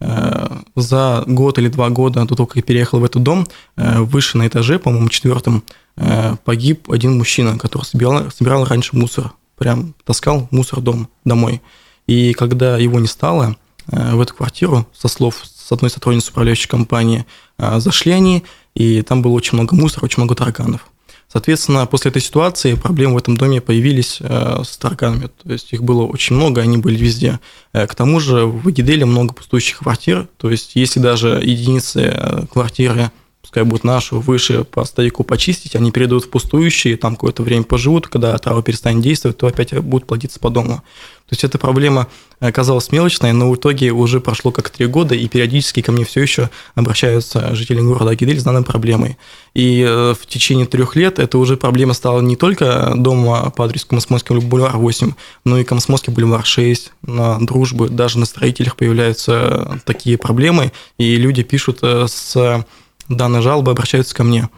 Э, 0.00 0.48
за 0.76 1.24
год 1.26 1.58
или 1.58 1.68
два 1.68 1.88
года 1.88 2.24
до 2.24 2.34
того, 2.34 2.46
как 2.46 2.56
я 2.56 2.62
переехал 2.62 3.00
в 3.00 3.04
этот 3.04 3.22
дом, 3.22 3.46
э, 3.76 4.00
выше 4.00 4.38
на 4.38 4.46
этаже, 4.46 4.78
по-моему, 4.78 5.08
четвертом, 5.08 5.62
э, 5.96 6.36
погиб 6.44 6.90
один 6.90 7.16
мужчина, 7.16 7.58
который 7.58 7.84
собирал, 7.84 8.30
собирал 8.30 8.64
раньше 8.64 8.96
мусор, 8.96 9.32
прям 9.56 9.94
таскал 10.04 10.48
мусор 10.50 10.80
дом 10.80 11.08
домой. 11.24 11.62
И 12.06 12.32
когда 12.32 12.78
его 12.78 13.00
не 13.00 13.06
стало, 13.06 13.56
в 13.86 14.20
эту 14.20 14.34
квартиру, 14.34 14.86
со 14.94 15.08
слов 15.08 15.42
с 15.44 15.70
одной 15.70 15.90
сотрудницы 15.90 16.30
управляющей 16.30 16.68
компании, 16.68 17.26
зашли 17.58 18.12
они, 18.12 18.44
и 18.74 19.02
там 19.02 19.20
было 19.20 19.32
очень 19.32 19.58
много 19.58 19.74
мусора, 19.74 20.04
очень 20.06 20.22
много 20.22 20.34
тараканов. 20.34 20.90
Соответственно, 21.34 21.86
после 21.86 22.10
этой 22.10 22.22
ситуации 22.22 22.74
проблемы 22.74 23.14
в 23.14 23.18
этом 23.18 23.36
доме 23.36 23.60
появились 23.60 24.18
э, 24.20 24.62
с 24.62 24.76
тараканами. 24.76 25.28
То 25.42 25.52
есть 25.52 25.72
их 25.72 25.82
было 25.82 26.04
очень 26.04 26.36
много, 26.36 26.60
они 26.60 26.76
были 26.76 26.96
везде. 26.96 27.40
Э, 27.72 27.88
к 27.88 27.94
тому 27.96 28.20
же 28.20 28.46
в 28.46 28.68
Агиделе 28.68 29.04
много 29.04 29.34
пустующих 29.34 29.78
квартир. 29.78 30.28
То 30.36 30.48
есть 30.48 30.76
если 30.76 31.00
даже 31.00 31.40
единицы 31.42 32.02
э, 32.02 32.46
квартиры 32.46 33.10
пускай 33.44 33.62
будут 33.62 33.84
нашу 33.84 34.20
выше 34.20 34.64
по 34.64 34.86
стояку 34.86 35.22
почистить, 35.22 35.76
они 35.76 35.92
перейдут 35.92 36.24
в 36.24 36.30
пустующие, 36.30 36.96
там 36.96 37.14
какое-то 37.14 37.42
время 37.42 37.64
поживут, 37.64 38.08
когда 38.08 38.38
трава 38.38 38.62
перестанет 38.62 39.02
действовать, 39.02 39.36
то 39.36 39.46
опять 39.46 39.78
будут 39.80 40.08
платиться 40.08 40.40
по 40.40 40.48
дому. 40.48 40.82
То 41.28 41.32
есть 41.32 41.44
эта 41.44 41.58
проблема 41.58 42.08
оказалась 42.40 42.90
мелочной, 42.90 43.32
но 43.32 43.50
в 43.50 43.56
итоге 43.56 43.92
уже 43.92 44.20
прошло 44.20 44.50
как 44.50 44.70
три 44.70 44.86
года, 44.86 45.14
и 45.14 45.28
периодически 45.28 45.82
ко 45.82 45.92
мне 45.92 46.06
все 46.06 46.22
еще 46.22 46.48
обращаются 46.74 47.54
жители 47.54 47.82
города 47.82 48.12
Агидель 48.12 48.40
с 48.40 48.44
данной 48.44 48.62
проблемой. 48.62 49.18
И 49.52 49.84
э, 49.86 50.14
в 50.18 50.26
течение 50.26 50.64
трех 50.64 50.96
лет 50.96 51.18
эта 51.18 51.36
уже 51.36 51.58
проблема 51.58 51.92
стала 51.92 52.22
не 52.22 52.36
только 52.36 52.94
дома 52.96 53.50
по 53.50 53.66
адресу 53.66 53.88
Комсомольский 53.88 54.38
бульвар 54.38 54.78
8, 54.78 55.12
но 55.44 55.58
и 55.58 55.64
Комсомольский 55.64 56.14
бульвар 56.14 56.46
6, 56.46 56.92
на 57.02 57.38
дружбы, 57.40 57.90
даже 57.90 58.18
на 58.18 58.24
строителях 58.24 58.76
появляются 58.76 59.80
такие 59.84 60.16
проблемы, 60.16 60.72
и 60.96 61.16
люди 61.16 61.42
пишут 61.42 61.80
э, 61.82 62.06
с 62.08 62.64
данной 63.08 63.42
жалобы 63.42 63.70
обращаются 63.70 64.14
ко 64.14 64.24
мне. 64.24 64.48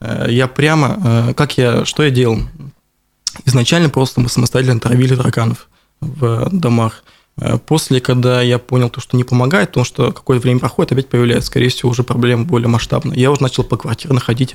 Э, 0.00 0.26
я 0.28 0.46
прямо, 0.46 0.98
э, 1.30 1.34
как 1.34 1.58
я, 1.58 1.84
что 1.84 2.02
я 2.02 2.10
делал? 2.10 2.40
Изначально 3.44 3.88
просто 3.88 4.20
мы 4.20 4.28
самостоятельно 4.28 4.80
травили 4.80 5.16
тараканов 5.16 5.68
в 6.00 6.48
домах. 6.50 7.04
Э, 7.36 7.58
после, 7.58 8.00
когда 8.00 8.42
я 8.42 8.58
понял, 8.58 8.90
то, 8.90 9.00
что 9.00 9.16
не 9.16 9.24
помогает, 9.24 9.70
потому 9.70 9.84
что 9.84 10.12
какое-то 10.12 10.42
время 10.42 10.60
проходит, 10.60 10.92
опять 10.92 11.08
появляется, 11.08 11.48
скорее 11.48 11.68
всего, 11.68 11.90
уже 11.90 12.02
проблема 12.02 12.44
более 12.44 12.68
масштабная. 12.68 13.16
Я 13.16 13.30
уже 13.30 13.42
начал 13.42 13.64
по 13.64 13.76
квартирам 13.76 14.18
ходить 14.18 14.52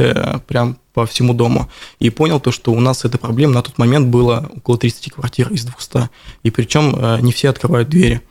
прям 0.47 0.77
по 0.93 1.05
всему 1.05 1.33
дому. 1.33 1.69
И 1.99 2.09
понял 2.09 2.39
то, 2.39 2.51
что 2.51 2.71
у 2.71 2.79
нас 2.79 3.05
эта 3.05 3.17
проблема 3.17 3.53
на 3.53 3.61
тот 3.61 3.77
момент 3.77 4.07
было 4.07 4.49
около 4.57 4.77
30 4.77 5.13
квартир 5.13 5.51
из 5.51 5.65
200. 5.65 6.09
И 6.43 6.51
причем 6.51 7.23
не 7.23 7.31
все 7.31 7.49
открывают 7.49 7.89
двери. 7.89 8.21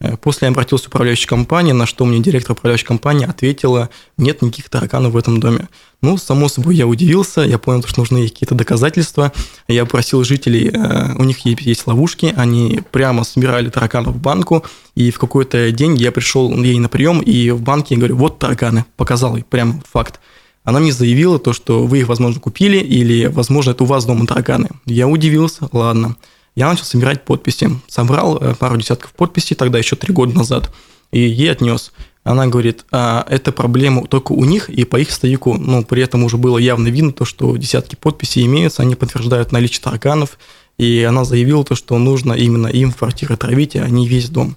Э, 0.00 0.16
после 0.16 0.46
я 0.46 0.52
обратился 0.52 0.86
в 0.86 0.88
управляющую 0.88 1.28
компанию, 1.28 1.74
на 1.74 1.86
что 1.86 2.04
мне 2.04 2.20
директор 2.20 2.52
управляющей 2.52 2.86
компании 2.86 3.28
ответила, 3.28 3.90
нет 4.16 4.42
никаких 4.42 4.68
тараканов 4.70 5.12
в 5.12 5.16
этом 5.16 5.40
доме. 5.40 5.68
Ну, 6.02 6.16
само 6.16 6.48
собой, 6.48 6.76
я 6.76 6.86
удивился, 6.86 7.42
я 7.42 7.58
понял, 7.58 7.82
что 7.86 8.00
нужны 8.00 8.26
какие-то 8.26 8.54
доказательства. 8.54 9.32
Я 9.68 9.84
просил 9.84 10.24
жителей, 10.24 10.70
э, 10.72 11.14
у 11.16 11.24
них 11.24 11.44
есть 11.44 11.86
ловушки, 11.86 12.32
они 12.36 12.80
прямо 12.90 13.24
собирали 13.24 13.68
тараканов 13.68 14.14
в 14.14 14.20
банку, 14.20 14.64
и 14.94 15.10
в 15.10 15.18
какой-то 15.18 15.70
день 15.70 15.96
я 15.96 16.12
пришел 16.12 16.50
ей 16.62 16.78
на 16.78 16.88
прием, 16.88 17.20
и 17.20 17.50
в 17.50 17.60
банке 17.60 17.94
я 17.94 17.98
говорю, 17.98 18.16
вот 18.16 18.38
тараканы, 18.38 18.86
показал 18.96 19.36
ей 19.36 19.44
прям 19.44 19.82
факт. 19.90 20.20
Она 20.62 20.78
мне 20.78 20.92
заявила 20.92 21.38
то, 21.38 21.52
что 21.52 21.86
вы 21.86 22.00
их, 22.00 22.08
возможно, 22.08 22.40
купили, 22.40 22.76
или, 22.78 23.26
возможно, 23.26 23.70
это 23.70 23.84
у 23.84 23.86
вас 23.86 24.04
дома 24.04 24.26
тараканы. 24.26 24.68
Я 24.86 25.08
удивился, 25.08 25.68
ладно 25.72 26.16
я 26.54 26.68
начал 26.68 26.84
собирать 26.84 27.24
подписи. 27.24 27.70
Собрал 27.88 28.38
э, 28.38 28.54
пару 28.54 28.76
десятков 28.76 29.12
подписей 29.12 29.56
тогда 29.56 29.78
еще 29.78 29.96
три 29.96 30.12
года 30.12 30.34
назад, 30.34 30.70
и 31.12 31.20
ей 31.20 31.50
отнес. 31.50 31.92
Она 32.22 32.46
говорит, 32.46 32.84
а, 32.92 33.24
это 33.28 33.50
проблема 33.50 34.06
только 34.06 34.32
у 34.32 34.44
них 34.44 34.68
и 34.68 34.84
по 34.84 34.96
их 34.96 35.10
стояку. 35.10 35.54
Ну, 35.54 35.84
при 35.84 36.02
этом 36.02 36.22
уже 36.24 36.36
было 36.36 36.58
явно 36.58 36.88
видно 36.88 37.12
то, 37.12 37.24
что 37.24 37.56
десятки 37.56 37.94
подписей 37.94 38.44
имеются, 38.44 38.82
они 38.82 38.94
подтверждают 38.94 39.52
наличие 39.52 39.80
тараканов, 39.82 40.38
и 40.76 41.02
она 41.02 41.24
заявила 41.24 41.64
то, 41.64 41.74
что 41.74 41.98
нужно 41.98 42.34
именно 42.34 42.66
им 42.66 42.92
квартиры 42.92 43.36
травить, 43.36 43.76
а 43.76 43.88
не 43.88 44.06
весь 44.06 44.28
дом. 44.28 44.56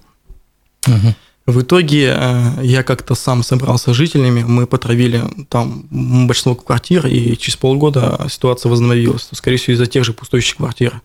Угу. 0.86 1.14
В 1.46 1.60
итоге 1.60 2.14
э, 2.16 2.60
я 2.62 2.82
как-то 2.82 3.14
сам 3.14 3.42
собрался 3.42 3.92
с 3.92 3.96
жителями, 3.96 4.42
мы 4.42 4.66
потравили 4.66 5.22
там 5.48 5.86
большинство 5.90 6.54
квартир, 6.54 7.06
и 7.06 7.36
через 7.36 7.56
полгода 7.56 8.26
ситуация 8.30 8.70
возобновилась, 8.70 9.28
скорее 9.32 9.58
всего, 9.58 9.74
из-за 9.74 9.86
тех 9.86 10.04
же 10.04 10.12
пустующих 10.12 10.56
квартир. 10.56 11.02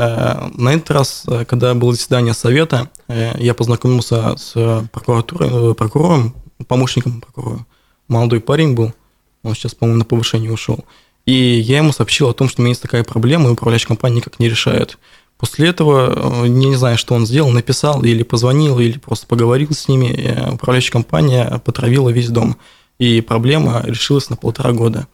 Э, 0.00 0.48
на 0.54 0.72
этот 0.72 0.90
раз, 0.90 1.24
э, 1.26 1.44
когда 1.44 1.74
было 1.74 1.92
заседание 1.92 2.32
совета, 2.32 2.88
э, 3.08 3.34
я 3.38 3.52
познакомился 3.52 4.34
с 4.38 4.88
прокурором, 4.92 6.34
помощником 6.66 7.20
прокурора. 7.20 7.66
Молодой 8.08 8.40
парень 8.40 8.74
был, 8.74 8.94
он 9.42 9.54
сейчас, 9.54 9.74
по-моему, 9.74 9.98
на 9.98 10.04
повышение 10.06 10.50
ушел. 10.50 10.86
И 11.26 11.34
я 11.34 11.78
ему 11.78 11.92
сообщил 11.92 12.30
о 12.30 12.32
том, 12.32 12.48
что 12.48 12.60
у 12.60 12.62
меня 12.62 12.70
есть 12.70 12.80
такая 12.80 13.04
проблема, 13.04 13.48
и 13.48 13.52
управляющая 13.52 13.88
компания 13.88 14.16
никак 14.16 14.38
не 14.38 14.48
решает. 14.48 14.98
После 15.36 15.68
этого, 15.68 16.44
я 16.44 16.48
не 16.48 16.76
знаю, 16.76 16.96
что 16.96 17.14
он 17.14 17.26
сделал, 17.26 17.50
написал 17.50 18.02
или 18.02 18.22
позвонил, 18.22 18.78
или 18.78 18.98
просто 18.98 19.26
поговорил 19.26 19.72
с 19.72 19.86
ними. 19.86 20.50
Управляющая 20.52 20.92
компания 20.92 21.60
потравила 21.64 22.08
весь 22.08 22.28
дом. 22.28 22.56
И 22.98 23.20
проблема 23.20 23.82
решилась 23.84 24.28
на 24.28 24.36
полтора 24.36 24.72
года. 24.72 25.06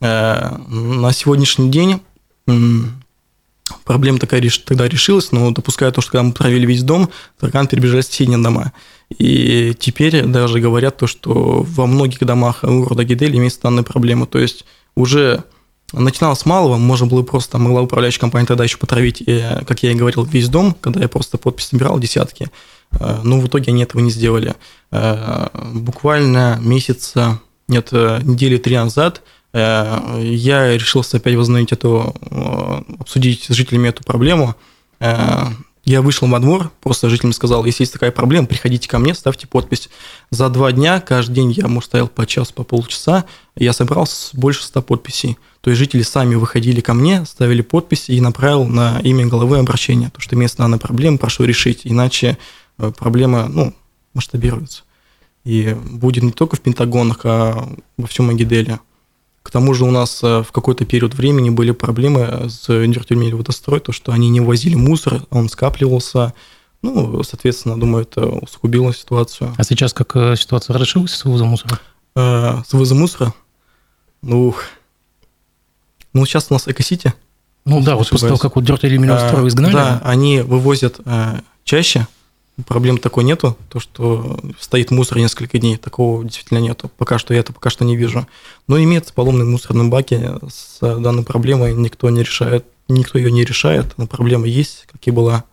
На 0.00 1.12
сегодняшний 1.12 1.70
день 1.70 2.00
Проблема 3.84 4.18
такая 4.18 4.42
тогда 4.64 4.88
решилась, 4.88 5.32
но 5.32 5.50
допуская 5.50 5.90
то, 5.90 6.00
что 6.00 6.12
когда 6.12 6.22
мы 6.24 6.32
провели 6.32 6.66
весь 6.66 6.82
дом, 6.82 7.10
таракан 7.38 7.66
перебежали 7.66 8.00
в 8.00 8.04
соседние 8.04 8.38
дома. 8.38 8.72
И 9.18 9.74
теперь 9.78 10.24
даже 10.24 10.60
говорят 10.60 10.96
то, 10.96 11.06
что 11.06 11.64
во 11.68 11.86
многих 11.86 12.20
домах 12.20 12.62
города 12.62 13.04
Гидель 13.04 13.36
имеется 13.36 13.60
данная 13.62 13.82
проблема. 13.82 14.26
То 14.26 14.38
есть 14.38 14.64
уже 14.94 15.44
начиналось 15.92 16.40
с 16.40 16.46
малого, 16.46 16.78
можно 16.78 17.06
было 17.06 17.22
просто, 17.22 17.58
могла 17.58 17.82
управляющая 17.82 18.20
компания 18.20 18.46
тогда 18.46 18.64
еще 18.64 18.78
потравить, 18.78 19.22
и, 19.24 19.44
как 19.66 19.82
я 19.82 19.92
и 19.92 19.94
говорил, 19.94 20.24
весь 20.24 20.48
дом, 20.48 20.74
когда 20.80 21.00
я 21.00 21.08
просто 21.08 21.36
подпись 21.36 21.66
собирал, 21.66 21.98
десятки. 21.98 22.50
Э, 22.92 23.20
но 23.22 23.38
в 23.40 23.46
итоге 23.46 23.72
они 23.72 23.82
этого 23.82 24.00
не 24.00 24.10
сделали. 24.10 24.54
Э, 24.90 25.48
буквально 25.74 26.58
месяца, 26.62 27.40
нет, 27.68 27.88
э, 27.92 28.20
недели 28.22 28.56
три 28.56 28.76
назад 28.76 29.22
Э, 29.22 29.41
я 29.58 30.72
решился 30.74 31.18
опять 31.18 31.34
возобновить 31.34 31.72
эту, 31.72 32.14
э, 32.30 32.82
обсудить 33.00 33.44
с 33.44 33.52
жителями 33.52 33.88
эту 33.88 34.02
проблему. 34.02 34.56
Э, 34.98 35.48
я 35.84 36.00
вышел 36.00 36.28
во 36.28 36.38
двор, 36.38 36.70
просто 36.80 37.10
жителям 37.10 37.32
сказал, 37.32 37.64
если 37.64 37.82
есть 37.82 37.92
такая 37.92 38.12
проблема, 38.12 38.46
приходите 38.46 38.88
ко 38.88 38.98
мне, 38.98 39.14
ставьте 39.14 39.46
подпись. 39.46 39.90
За 40.30 40.48
два 40.48 40.70
дня, 40.72 41.00
каждый 41.00 41.34
день 41.34 41.50
я, 41.52 41.66
может, 41.66 41.88
стоял 41.88 42.08
по 42.08 42.24
час, 42.24 42.52
по 42.52 42.62
полчаса, 42.62 43.24
я 43.56 43.72
собрал 43.72 44.06
больше 44.34 44.62
ста 44.62 44.80
подписей. 44.80 45.38
То 45.60 45.70
есть 45.70 45.78
жители 45.78 46.02
сами 46.02 46.36
выходили 46.36 46.80
ко 46.80 46.94
мне, 46.94 47.26
ставили 47.26 47.62
подписи 47.62 48.12
и 48.12 48.20
направил 48.20 48.64
на 48.64 49.00
имя 49.00 49.26
головы 49.26 49.58
обращение, 49.58 50.10
то, 50.10 50.20
что 50.20 50.36
имеется 50.36 50.58
данная 50.58 50.78
проблема, 50.78 51.18
прошу 51.18 51.44
решить, 51.44 51.80
иначе 51.82 52.38
проблема, 52.76 53.48
ну, 53.48 53.74
масштабируется. 54.14 54.84
И 55.44 55.76
будет 55.90 56.22
не 56.22 56.32
только 56.32 56.56
в 56.56 56.60
Пентагонах, 56.60 57.20
а 57.24 57.68
во 57.96 58.06
всем 58.06 58.30
Агиделе. 58.30 58.78
Тому 59.52 59.74
же 59.74 59.84
у 59.84 59.90
нас 59.90 60.22
в 60.22 60.46
какой-то 60.52 60.84
период 60.84 61.14
времени 61.14 61.50
были 61.50 61.70
проблемы 61.72 62.48
с 62.48 62.66
Дюртюрмель 62.66 63.34
водострой, 63.34 63.80
то, 63.80 63.92
что 63.92 64.12
они 64.12 64.28
не 64.30 64.40
возили 64.40 64.74
мусор, 64.74 65.22
он 65.30 65.48
скапливался, 65.48 66.32
ну, 66.82 67.22
соответственно, 67.22 67.78
думаю, 67.78 68.04
это 68.04 68.26
усугубило 68.26 68.94
ситуацию. 68.94 69.54
А 69.56 69.64
сейчас 69.64 69.92
как 69.92 70.12
ситуация 70.38 70.74
разрешилась 70.74 71.12
с 71.12 71.24
вывозом 71.24 71.48
мусора? 71.48 71.78
С 72.14 72.72
вывозом 72.72 73.00
мусора? 73.00 73.34
Ну, 74.22 74.54
ну, 76.12 76.26
сейчас 76.26 76.46
у 76.50 76.54
нас 76.54 76.68
Экосити. 76.68 77.12
Ну 77.64 77.80
да, 77.80 77.94
вот 77.96 78.08
после 78.10 78.28
того, 78.28 78.38
как 78.38 78.56
вот 78.56 78.64
Dirt 78.64 78.80
или 78.82 78.96
Миллион 78.96 79.46
изгнали. 79.46 79.72
Да, 79.72 80.02
они 80.04 80.40
вывозят 80.40 81.00
э, 81.04 81.40
чаще, 81.64 82.08
проблем 82.66 82.98
такой 82.98 83.24
нету, 83.24 83.56
то, 83.68 83.80
что 83.80 84.38
стоит 84.60 84.90
мусор 84.90 85.18
несколько 85.18 85.58
дней, 85.58 85.76
такого 85.76 86.22
действительно 86.24 86.58
нету. 86.58 86.90
Пока 86.96 87.18
что 87.18 87.34
я 87.34 87.40
это 87.40 87.52
пока 87.52 87.70
что 87.70 87.84
не 87.84 87.96
вижу. 87.96 88.26
Но 88.68 88.82
имеется 88.82 89.14
поломный 89.14 89.44
мусорном 89.44 89.90
баке 89.90 90.34
с 90.48 90.78
данной 90.80 91.24
проблемой, 91.24 91.74
никто 91.74 92.10
не 92.10 92.22
решает, 92.22 92.66
никто 92.88 93.18
ее 93.18 93.32
не 93.32 93.44
решает, 93.44 93.96
но 93.96 94.06
проблема 94.06 94.46
есть, 94.46 94.86
как 94.90 95.06
и 95.06 95.10
была, 95.10 95.44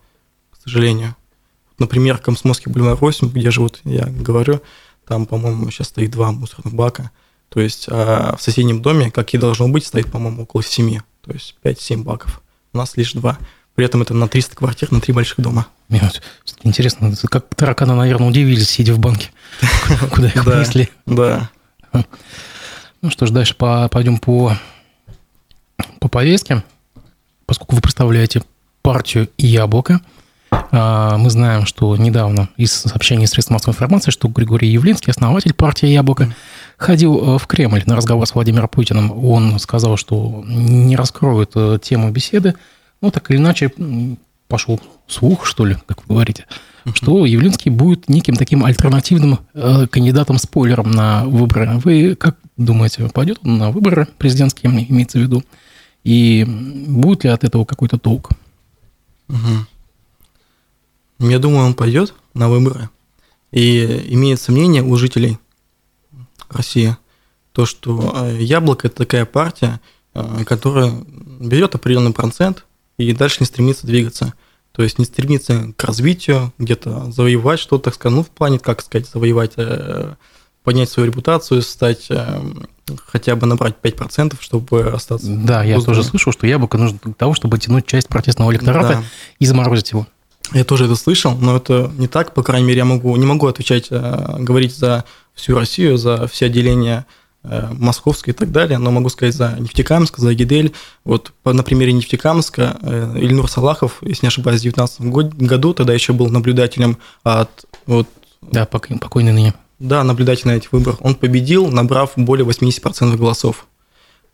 к 0.51 0.61
сожалению. 0.63 1.15
Например, 1.77 2.17
Комсомольский 2.17 2.71
бульвар 2.71 2.95
8, 2.95 3.29
где 3.29 3.51
живут, 3.51 3.79
я 3.85 4.05
говорю, 4.05 4.61
там, 5.07 5.25
по-моему, 5.25 5.71
сейчас 5.71 5.87
стоит 5.87 6.11
два 6.11 6.31
мусорных 6.31 6.73
бака. 6.73 7.11
То 7.47 7.61
есть 7.61 7.87
а 7.89 8.35
в 8.35 8.41
соседнем 8.41 8.81
доме, 8.81 9.09
как 9.09 9.33
и 9.33 9.37
должно 9.37 9.67
быть, 9.69 9.85
стоит, 9.85 10.11
по-моему, 10.11 10.43
около 10.43 10.61
7 10.61 10.99
то 11.21 11.33
есть 11.33 11.55
5-7 11.63 12.03
баков. 12.03 12.41
У 12.73 12.77
нас 12.77 12.97
лишь 12.97 13.13
2. 13.13 13.37
При 13.79 13.85
этом 13.85 14.01
это 14.01 14.13
на 14.13 14.27
300 14.27 14.57
квартир, 14.57 14.91
на 14.91 14.99
3 14.99 15.13
больших 15.13 15.39
дома. 15.39 15.67
Интересно, 16.63 17.13
как 17.31 17.45
тараканы, 17.55 17.95
наверное, 17.95 18.27
удивились, 18.27 18.69
сидя 18.69 18.93
в 18.93 18.99
банке, 18.99 19.29
куда 20.11 20.27
их 20.27 20.33
принесли. 20.33 20.89
Да. 21.05 21.49
Ну 23.01 23.09
что 23.09 23.25
ж, 23.25 23.29
дальше 23.29 23.55
пойдем 23.55 24.17
по, 24.17 24.57
по 26.01 26.09
повестке. 26.09 26.61
Поскольку 27.45 27.75
вы 27.75 27.81
представляете 27.81 28.43
партию 28.81 29.29
«Яблоко», 29.37 30.01
а, 30.51 31.17
мы 31.17 31.29
знаем, 31.29 31.65
что 31.65 31.95
недавно 31.95 32.49
из 32.57 32.73
сообщений 32.73 33.27
средств 33.27 33.49
массовой 33.49 33.75
информации, 33.75 34.11
что 34.11 34.27
Григорий 34.27 34.67
Явлинский, 34.67 35.11
основатель 35.11 35.53
партии 35.53 35.87
«Яблоко», 35.87 36.35
ходил 36.75 37.15
э, 37.15 37.37
в 37.39 37.47
Кремль 37.47 37.83
на 37.85 37.95
разговор 37.95 38.27
с 38.27 38.35
Владимиром 38.35 38.67
Путиным. 38.67 39.25
Он 39.25 39.57
сказал, 39.57 39.95
что 39.95 40.43
не 40.45 40.97
раскроет 40.97 41.51
э, 41.55 41.79
тему 41.81 42.11
беседы. 42.11 42.55
Ну, 43.01 43.11
так 43.11 43.31
или 43.31 43.37
иначе, 43.37 43.71
пошел 44.49 44.81
слух, 45.07 45.45
что 45.45 45.65
ли, 45.65 45.77
как 45.85 46.05
вы 46.07 46.15
говорите, 46.15 46.45
что 46.93 47.25
Явлинский 47.25 47.69
будет 47.69 48.09
неким 48.09 48.35
таким 48.35 48.65
альтернативным 48.65 49.39
э, 49.53 49.87
кандидатом-спойлером 49.87 50.91
на 50.91 51.25
выборы. 51.25 51.77
Вы 51.77 52.15
как 52.15 52.37
думаете, 52.57 53.07
пойдет 53.09 53.39
он 53.43 53.57
на 53.57 53.71
выборы 53.71 54.07
президентские, 54.17 54.71
имеется 54.89 55.19
в 55.19 55.21
виду? 55.21 55.43
И 56.03 56.45
будет 56.47 57.23
ли 57.23 57.29
от 57.29 57.43
этого 57.43 57.63
какой-то 57.63 57.97
толк? 57.97 58.31
Угу. 59.29 61.29
Я 61.29 61.39
думаю, 61.39 61.65
он 61.65 61.73
пойдет 61.75 62.13
на 62.33 62.49
выборы. 62.49 62.89
И 63.51 64.05
имеется 64.09 64.51
мнение 64.51 64.83
у 64.83 64.95
жителей 64.95 65.37
России, 66.49 66.97
то, 67.51 67.65
что 67.65 68.13
э, 68.15 68.41
Яблоко– 68.41 68.87
это 68.87 68.97
такая 68.97 69.25
партия, 69.25 69.79
э, 70.13 70.43
которая 70.45 70.91
берет 71.39 71.75
определенный 71.75 72.13
процент 72.13 72.65
и 72.99 73.13
дальше 73.13 73.37
не 73.39 73.45
стремится 73.45 73.87
двигаться. 73.87 74.33
То 74.71 74.83
есть 74.83 74.99
не 74.99 75.05
стремится 75.05 75.73
к 75.75 75.83
развитию, 75.83 76.53
где-то 76.57 77.11
завоевать 77.11 77.59
что-то, 77.59 77.85
так 77.85 77.95
сказать, 77.95 78.15
ну, 78.15 78.23
в 78.23 78.29
плане, 78.29 78.59
как 78.59 78.81
сказать, 78.81 79.09
завоевать, 79.09 79.53
э, 79.57 80.13
поднять 80.63 80.89
свою 80.89 81.07
репутацию, 81.07 81.61
стать 81.63 82.09
хотя 83.05 83.35
бы 83.35 83.47
набрать 83.47 83.75
5%, 83.81 84.37
чтобы 84.39 84.81
остаться. 84.89 85.27
Да, 85.27 85.63
я 85.63 85.79
тоже 85.79 86.03
слышал, 86.03 86.31
что 86.31 86.47
яблоко 86.47 86.77
нужно 86.77 86.99
для 87.03 87.13
того, 87.13 87.33
чтобы 87.33 87.57
тянуть 87.57 87.85
часть 87.85 88.07
протестного 88.07 88.51
электората 88.51 88.87
да. 88.87 89.03
и 89.39 89.45
заморозить 89.45 89.91
его. 89.91 90.07
Я 90.53 90.63
тоже 90.63 90.85
это 90.85 90.95
слышал, 90.95 91.35
но 91.35 91.57
это 91.57 91.91
не 91.97 92.07
так, 92.07 92.33
по 92.33 92.41
крайней 92.41 92.67
мере, 92.67 92.79
я 92.79 92.85
могу, 92.85 93.15
не 93.17 93.25
могу 93.25 93.45
отвечать, 93.45 93.87
э, 93.91 94.35
говорить 94.39 94.75
за 94.75 95.05
всю 95.35 95.55
Россию, 95.55 95.97
за 95.97 96.27
все 96.27 96.47
отделения 96.47 97.05
э, 97.43 97.69
Московской 97.71 98.33
и 98.33 98.35
так 98.35 98.51
далее, 98.51 98.77
но 98.77 98.91
могу 98.91 99.09
сказать 99.09 99.35
за 99.35 99.55
Нефтекамск, 99.59 100.17
за 100.17 100.33
Гидель. 100.33 100.73
Вот 101.03 101.31
по, 101.43 101.53
на 101.53 101.63
примере 101.63 101.93
Нефтекамска 101.93 102.77
э, 102.81 103.13
Ильнур 103.17 103.49
Салахов, 103.49 103.97
если 104.01 104.25
не 104.25 104.27
ошибаюсь, 104.27 104.59
в 104.59 104.63
2019 104.63 105.41
году, 105.41 105.73
тогда 105.73 105.93
еще 105.93 106.13
был 106.13 106.29
наблюдателем 106.29 106.97
от... 107.23 107.65
Вот, 107.85 108.07
да, 108.41 108.65
покойный 108.65 109.33
ныне. 109.33 109.53
Да, 109.79 110.03
наблюдатель 110.03 110.47
на 110.47 110.57
этих 110.57 110.71
выборах. 110.73 110.97
Он 111.01 111.15
победил, 111.15 111.67
набрав 111.67 112.11
более 112.15 112.45
80% 112.45 113.15
голосов. 113.15 113.67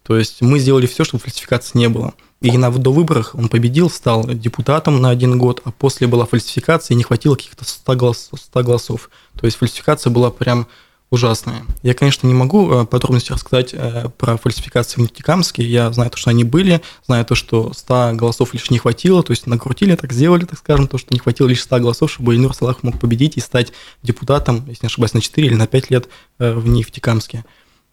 То 0.06 0.18
есть 0.18 0.42
мы 0.42 0.60
сделали 0.60 0.86
все, 0.86 1.04
чтобы 1.04 1.24
фальсификации 1.24 1.78
не 1.80 1.90
было. 1.90 2.14
И 2.42 2.56
на 2.58 2.72
довыборах 2.72 3.34
он 3.34 3.50
победил, 3.50 3.90
стал 3.90 4.24
депутатом 4.28 5.02
на 5.02 5.10
один 5.10 5.38
год, 5.38 5.62
а 5.64 5.72
после 5.72 6.06
была 6.06 6.26
фальсификация, 6.26 6.94
и 6.94 6.98
не 6.98 7.04
хватило 7.04 7.36
каких-то 7.36 7.66
100, 7.66 7.96
голос, 7.96 8.30
100 8.36 8.64
голосов. 8.64 9.10
То 9.40 9.46
есть 9.46 9.58
фальсификация 9.58 10.12
была 10.12 10.30
прям 10.30 10.68
ужасная. 11.10 11.64
Я, 11.84 11.94
конечно, 11.94 12.28
не 12.28 12.34
могу 12.34 12.72
э, 12.72 12.86
подробности 12.86 13.32
рассказать 13.32 13.74
э, 13.74 14.10
про 14.18 14.38
фальсификации 14.38 14.96
в 14.96 15.04
Нефтекамске. 15.04 15.64
Я 15.64 15.92
знаю 15.94 16.10
то, 16.10 16.18
что 16.18 16.30
они 16.30 16.44
были, 16.44 16.82
знаю 17.06 17.26
то, 17.26 17.36
что 17.36 17.74
100 17.74 18.12
голосов 18.14 18.54
лишь 18.54 18.70
не 18.70 18.80
хватило, 18.80 19.24
то 19.24 19.32
есть 19.32 19.48
накрутили, 19.48 19.96
так 19.96 20.12
сделали, 20.12 20.46
так 20.46 20.60
скажем, 20.60 20.88
то, 20.88 20.98
что 20.98 21.14
не 21.14 21.20
хватило 21.20 21.48
лишь 21.48 21.62
100 21.62 21.80
голосов, 21.80 22.12
чтобы 22.12 22.34
Ильнур 22.34 22.56
Салах 22.56 22.84
мог 22.84 23.00
победить 23.00 23.38
и 23.38 23.40
стать 23.40 23.72
депутатом, 24.04 24.66
если 24.68 24.86
не 24.86 24.88
ошибаюсь, 24.88 25.14
на 25.14 25.22
4 25.22 25.48
или 25.48 25.56
на 25.56 25.68
5 25.68 25.92
лет 25.92 26.10
э, 26.40 26.54
в 26.54 26.68
Нефтекамске. 26.68 27.46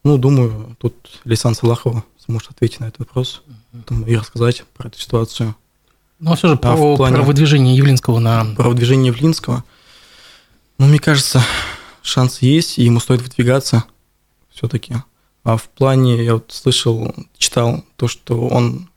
Ну, 0.04 0.18
думаю, 0.18 0.76
тут 0.80 0.94
Лисан 1.24 1.54
Салахова 1.54 2.04
сможет 2.18 2.50
ответить 2.50 2.80
на 2.80 2.86
этот 2.86 3.00
вопрос 3.00 3.42
и 4.06 4.16
рассказать 4.16 4.64
про 4.74 4.88
эту 4.88 4.98
ситуацию. 4.98 5.54
Ну, 6.18 6.32
а 6.32 6.36
все 6.36 6.48
же 6.48 6.56
про, 6.56 6.72
а 6.72 6.96
плане... 6.96 7.16
про 7.16 7.24
выдвижение 7.24 7.76
Явлинского 7.76 8.18
на... 8.18 8.44
Про 8.56 8.68
выдвижение 8.70 9.08
Явлинского. 9.08 9.64
Ну, 10.78 10.86
мне 10.86 10.98
кажется, 10.98 11.42
шанс 12.02 12.42
есть, 12.42 12.78
и 12.78 12.84
ему 12.84 13.00
стоит 13.00 13.22
выдвигаться 13.22 13.84
все-таки. 14.50 14.96
А 15.44 15.56
в 15.56 15.68
плане, 15.68 16.24
я 16.24 16.34
вот 16.34 16.52
слышал, 16.52 17.14
читал 17.36 17.84
то, 17.96 18.06
что 18.06 18.46
он, 18.46 18.88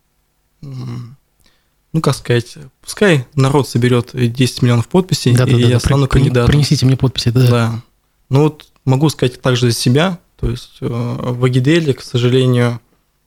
ну, 0.62 2.02
как 2.02 2.16
сказать, 2.16 2.58
пускай 2.82 3.26
народ 3.36 3.68
соберет 3.68 4.12
10 4.14 4.62
миллионов 4.62 4.88
подписей, 4.88 5.36
да, 5.36 5.46
и 5.46 5.52
да, 5.52 5.58
я 5.58 5.70
да, 5.70 5.80
стану 5.80 6.08
при, 6.08 6.20
кандидатом. 6.20 6.52
Принесите 6.52 6.86
мне 6.86 6.98
подписи, 6.98 7.30
да. 7.30 7.48
Да. 7.48 7.82
Ну, 8.30 8.44
вот 8.44 8.68
могу 8.86 9.10
сказать 9.10 9.42
также 9.42 9.72
за 9.72 9.76
себя, 9.76 10.20
то 10.38 10.50
есть 10.50 10.78
э, 10.82 10.88
в 10.88 11.44
Агиделе, 11.44 11.94
к 11.94 12.02
сожалению, 12.02 12.80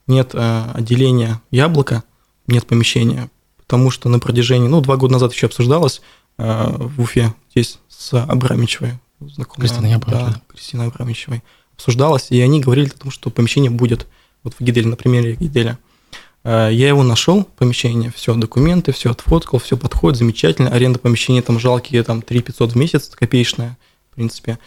нет 0.07 0.31
э, 0.35 0.71
отделения 0.75 1.41
яблока, 1.51 2.05
нет 2.47 2.67
помещения, 2.67 3.31
потому 3.59 3.91
что 3.91 4.09
на 4.09 4.21
протяжении, 4.21 4.69
ну, 4.69 4.81
два 4.81 4.97
года 4.97 5.15
назад 5.15 5.33
еще 5.33 5.47
обсуждалось 5.47 6.03
э, 6.39 6.77
в 6.77 7.01
Уфе, 7.01 7.35
здесь 7.51 7.79
с 7.89 8.15
Абрамичевой, 8.15 8.99
знакомая. 9.21 9.69
Кристина 9.69 9.95
Абрамичева. 9.95 10.31
Да, 10.31 10.43
Кристина 10.49 10.85
Абрамичевой. 10.87 11.43
Обсуждалось, 11.75 12.31
и 12.31 12.41
они 12.41 12.61
говорили 12.61 12.89
о 12.89 12.99
том, 12.99 13.11
что 13.11 13.31
помещение 13.31 13.71
будет, 13.71 14.07
вот 14.43 14.55
в 14.55 14.61
Гиделе, 14.61 14.89
на 14.89 14.97
примере 14.97 15.37
Гиделя. 15.37 15.79
Я 16.45 16.71
его 16.71 17.03
нашел, 17.03 17.45
помещение, 17.45 18.11
все, 18.15 18.35
документы, 18.35 18.93
все 18.93 19.11
отфоткал, 19.11 19.59
все 19.59 19.77
подходит, 19.77 20.19
замечательно. 20.19 20.71
Аренда 20.71 20.99
помещения 20.99 21.43
там 21.43 21.59
жалкие, 21.59 22.03
там 22.03 22.23
3 22.23 22.41
500 22.41 22.73
в 22.73 22.77
месяц, 22.77 23.09
копеечная, 23.09 23.77
в 24.11 24.15
принципе 24.15 24.59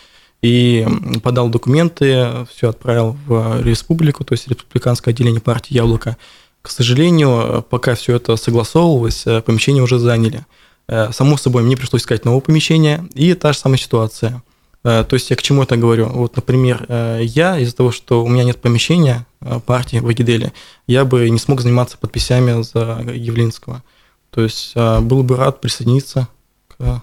и 0.42 0.86
подал 1.24 1.50
документы, 1.50 2.46
все 2.52 2.70
отправил 2.70 3.16
в 3.26 3.62
республику, 3.62 4.24
то 4.24 4.34
есть 4.34 4.48
республиканское 4.48 5.14
отделение 5.14 5.42
партии 5.42 5.74
«Яблоко». 5.74 6.18
К 6.62 6.70
сожалению, 6.70 7.66
пока 7.70 7.96
все 7.96 8.16
это 8.16 8.36
согласовывалось, 8.36 9.26
э, 9.26 9.42
помещение 9.42 9.82
уже 9.82 9.98
заняли. 9.98 10.46
Э, 10.88 11.12
само 11.12 11.38
собой, 11.38 11.64
мне 11.64 11.78
пришлось 11.78 12.02
искать 12.02 12.26
новое 12.26 12.42
помещение, 12.42 13.06
и 13.14 13.34
та 13.34 13.54
же 13.54 13.60
самая 13.60 13.78
ситуация. 13.78 14.44
Э, 14.84 15.04
то 15.08 15.14
есть 15.16 15.30
я 15.30 15.36
к 15.36 15.42
чему 15.42 15.64
это 15.64 15.78
говорю? 15.78 16.08
Вот, 16.08 16.36
например, 16.36 16.86
я 17.22 17.58
из-за 17.60 17.76
того, 17.76 17.92
что 17.92 18.24
у 18.24 18.28
меня 18.28 18.44
нет 18.44 18.62
помещения 18.62 19.26
партии 19.66 19.98
в 19.98 20.08
Агиделе, 20.08 20.54
я 20.88 21.06
бы 21.06 21.30
не 21.30 21.40
смог 21.40 21.62
заниматься 21.62 21.98
подписями 21.98 22.62
за 22.62 23.02
Явлинского. 23.14 23.84
То 24.30 24.42
есть 24.42 24.76
был 24.76 25.24
бы 25.24 25.36
рад 25.36 25.62
присоединиться 25.62 26.28
к 26.68 27.02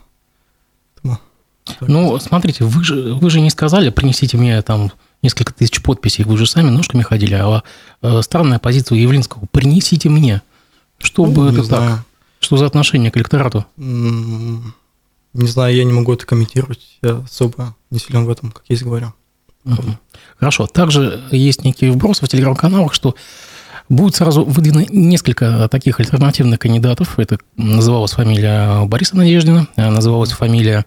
ну, 1.81 2.19
смотрите, 2.19 2.65
вы 2.65 2.85
же, 2.85 3.15
вы 3.15 3.31
же 3.31 3.41
не 3.41 3.51
сказали, 3.51 3.91
принесите 3.91 4.37
мне 4.37 4.61
там 4.63 4.93
несколько 5.23 5.53
тысяч 5.53 5.83
подписей, 5.83 6.25
вы 6.25 6.37
же 6.37 6.47
сами 6.47 6.71
ножками 6.71 7.03
ходили, 7.03 7.35
а 7.35 7.63
э, 8.03 8.23
странная 8.23 8.59
позиция 8.59 8.97
у 8.97 8.99
Явлинского, 8.99 9.47
принесите 9.51 10.09
мне. 10.09 10.43
Что 10.99 11.27
ну, 11.27 11.33
бы 11.33 11.49
это 11.49 11.63
знаю. 11.63 11.97
так? 11.97 12.05
Что 12.49 12.57
за 12.57 12.65
отношение 12.65 13.11
к 13.11 13.17
электорату? 13.19 13.67
Не 13.77 14.73
знаю, 15.35 15.77
я 15.77 15.85
не 15.85 15.93
могу 15.93 16.15
это 16.15 16.25
комментировать, 16.25 16.81
я 17.03 17.17
особо 17.17 17.77
не 17.91 17.99
силен 17.99 18.25
в 18.25 18.31
этом, 18.31 18.53
как 18.53 18.63
я 18.71 18.77
здесь 18.77 18.89
говорю. 18.89 19.13
Угу. 19.67 19.99
Хорошо. 20.39 20.67
Также 20.67 21.25
есть 21.31 21.63
некий 21.63 21.91
вброс 21.91 22.23
в 22.23 22.27
телеграм-каналах, 22.27 22.95
что 22.95 23.15
будет 23.91 24.17
сразу 24.17 24.47
выдвинуто 24.47 24.91
несколько 24.91 25.69
таких 25.69 26.01
альтернативных 26.01 26.59
кандидатов. 26.59 27.19
Это 27.19 27.37
называлась 27.59 28.13
фамилия 28.13 28.83
Бориса 28.87 29.19
Надеждина, 29.19 29.69
называлась 29.77 30.31
фамилия 30.31 30.87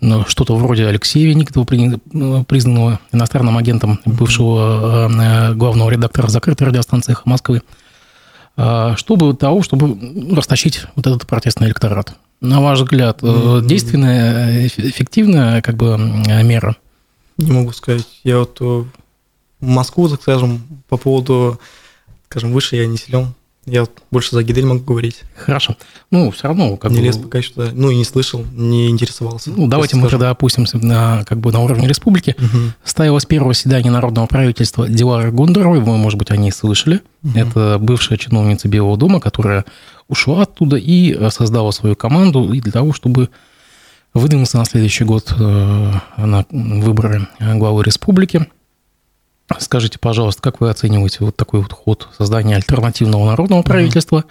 ну, 0.00 0.26
что-то 0.26 0.54
вроде 0.54 0.86
Алексея 0.86 1.28
Веникова, 1.28 1.66
ну, 2.12 2.44
признанного 2.44 3.00
иностранным 3.10 3.56
агентом 3.56 4.00
бывшего 4.04 5.08
э, 5.10 5.54
главного 5.54 5.88
редактора 5.88 6.28
закрытой 6.28 6.64
радиостанции 6.64 7.16
Москвы, 7.24 7.62
чтобы 8.56 9.34
того, 9.34 9.62
чтобы 9.62 10.34
растащить 10.34 10.82
вот 10.96 11.06
этот 11.06 11.26
протестный 11.26 11.66
электорат. 11.66 12.14
На 12.40 12.60
ваш 12.60 12.80
взгляд, 12.80 13.20
действенная, 13.66 14.66
эффективная 14.66 15.62
как 15.62 15.76
бы 15.76 15.96
мера? 15.96 16.76
Не 17.36 17.50
могу 17.50 17.72
сказать. 17.72 18.06
Я 18.22 18.38
вот 18.38 18.60
в 18.60 18.86
Москву, 19.60 20.08
так 20.08 20.22
скажем, 20.22 20.62
по 20.88 20.96
поводу, 20.96 21.58
скажем, 22.28 22.52
выше 22.52 22.76
я 22.76 22.86
не 22.86 22.96
силен. 22.96 23.34
Я 23.66 23.86
больше 24.10 24.32
за 24.32 24.42
Гидель 24.42 24.66
могу 24.66 24.80
говорить. 24.80 25.22
Хорошо. 25.36 25.76
Ну, 26.10 26.30
все 26.30 26.48
равно... 26.48 26.76
Как 26.76 26.90
не 26.90 26.98
бы... 26.98 27.04
лез 27.04 27.16
пока 27.16 27.40
что, 27.40 27.70
ну, 27.72 27.90
и 27.90 27.96
не 27.96 28.04
слышал, 28.04 28.44
не 28.52 28.90
интересовался. 28.90 29.50
Ну, 29.56 29.68
давайте 29.68 29.96
мы 29.96 30.02
скажем. 30.02 30.18
тогда 30.18 30.30
опустимся 30.30 30.78
на, 30.78 31.24
как 31.24 31.38
бы, 31.40 31.50
на 31.50 31.60
уровне 31.60 31.88
республики. 31.88 32.36
Угу. 32.38 32.72
Ставилось 32.84 33.24
первое 33.24 33.54
заседание 33.54 33.90
Народного 33.90 34.26
правительства 34.26 34.88
Дилары 34.88 35.30
Гундеровой, 35.30 35.80
вы, 35.80 35.96
может 35.96 36.18
быть, 36.18 36.30
о 36.30 36.36
ней 36.36 36.52
слышали. 36.52 37.00
Угу. 37.22 37.38
Это 37.38 37.78
бывшая 37.80 38.18
чиновница 38.18 38.68
Белого 38.68 38.96
дома, 38.98 39.20
которая 39.20 39.64
ушла 40.08 40.42
оттуда 40.42 40.76
и 40.76 41.18
создала 41.30 41.72
свою 41.72 41.96
команду 41.96 42.52
и 42.52 42.60
для 42.60 42.72
того, 42.72 42.92
чтобы 42.92 43.30
выдвинуться 44.12 44.58
на 44.58 44.64
следующий 44.64 45.04
год 45.04 45.34
э, 45.36 45.92
на 46.18 46.46
выборы 46.50 47.26
главы 47.40 47.82
республики. 47.82 48.46
Скажите, 49.58 49.98
пожалуйста, 49.98 50.42
как 50.42 50.60
вы 50.60 50.70
оцениваете 50.70 51.18
вот 51.20 51.36
такой 51.36 51.60
вот 51.60 51.72
ход 51.72 52.08
создания 52.16 52.56
альтернативного 52.56 53.26
народного 53.26 53.62
правительства? 53.62 54.24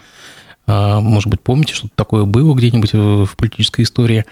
Mm-hmm. 0.68 1.02
Может 1.02 1.30
быть, 1.30 1.42
помните, 1.42 1.74
что 1.74 1.90
такое 1.94 2.24
было 2.26 2.54
где-нибудь 2.56 2.94
в 2.94 3.36
политической 3.36 3.82
истории? 3.82 4.26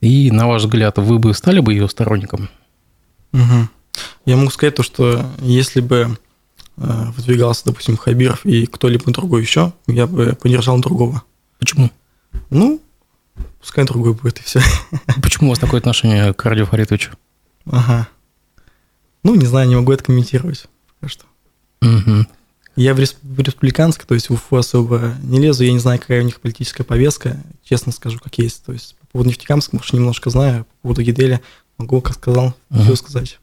И, 0.00 0.30
на 0.30 0.46
ваш 0.46 0.62
взгляд, 0.62 0.98
вы 0.98 1.18
бы 1.18 1.34
стали 1.34 1.60
бы 1.60 1.72
ее 1.72 1.88
сторонником? 1.88 2.48
Угу. 3.32 3.68
Я 4.24 4.36
могу 4.36 4.50
сказать 4.50 4.74
то, 4.74 4.82
что 4.82 5.24
если 5.40 5.80
бы 5.80 6.18
э, 6.76 7.04
выдвигался, 7.16 7.66
допустим, 7.66 7.96
Хабиров 7.96 8.44
и 8.46 8.66
кто-либо 8.66 9.10
другой 9.12 9.42
еще, 9.42 9.72
я 9.86 10.06
бы 10.06 10.36
поддержал 10.40 10.80
другого. 10.80 11.22
Почему? 11.58 11.90
Ну, 12.48 12.80
пускай 13.60 13.84
другой 13.84 14.14
будет, 14.14 14.38
и 14.38 14.42
все. 14.42 14.60
Почему 15.22 15.48
у 15.48 15.50
вас 15.50 15.58
такое 15.58 15.80
отношение 15.80 16.32
к 16.32 16.44
Радио 16.44 16.64
Фаритовичу? 16.64 17.12
Ага. 17.66 18.08
Ну, 19.22 19.34
не 19.34 19.46
знаю, 19.46 19.68
не 19.68 19.76
могу 19.76 19.92
это 19.92 20.04
комментировать 20.04 20.66
пока 20.98 21.10
что. 21.10 21.24
Угу. 21.82 22.26
Я 22.76 22.94
в, 22.94 22.98
респ... 22.98 23.18
в 23.22 23.40
республиканской, 23.40 24.06
то 24.06 24.14
есть 24.14 24.30
в 24.30 24.34
УФО 24.34 24.58
особо 24.58 25.14
не 25.22 25.40
лезу, 25.40 25.64
я 25.64 25.72
не 25.72 25.78
знаю, 25.78 25.98
какая 25.98 26.22
у 26.22 26.24
них 26.24 26.40
политическая 26.40 26.84
повестка, 26.84 27.36
честно 27.62 27.92
скажу, 27.92 28.18
как 28.18 28.38
есть. 28.38 28.64
То 28.64 28.72
есть 28.72 28.96
по 29.00 29.06
поводу 29.08 29.30
Нефтекамска, 29.30 29.76
может, 29.76 29.92
немножко 29.92 30.30
знаю, 30.30 30.64
по 30.64 30.82
поводу 30.82 31.02
Гиделя 31.02 31.40
могу, 31.78 32.00
как 32.00 32.14
сказал, 32.14 32.54
угу. 32.70 32.82
все 32.82 32.96
сказать. 32.96 33.40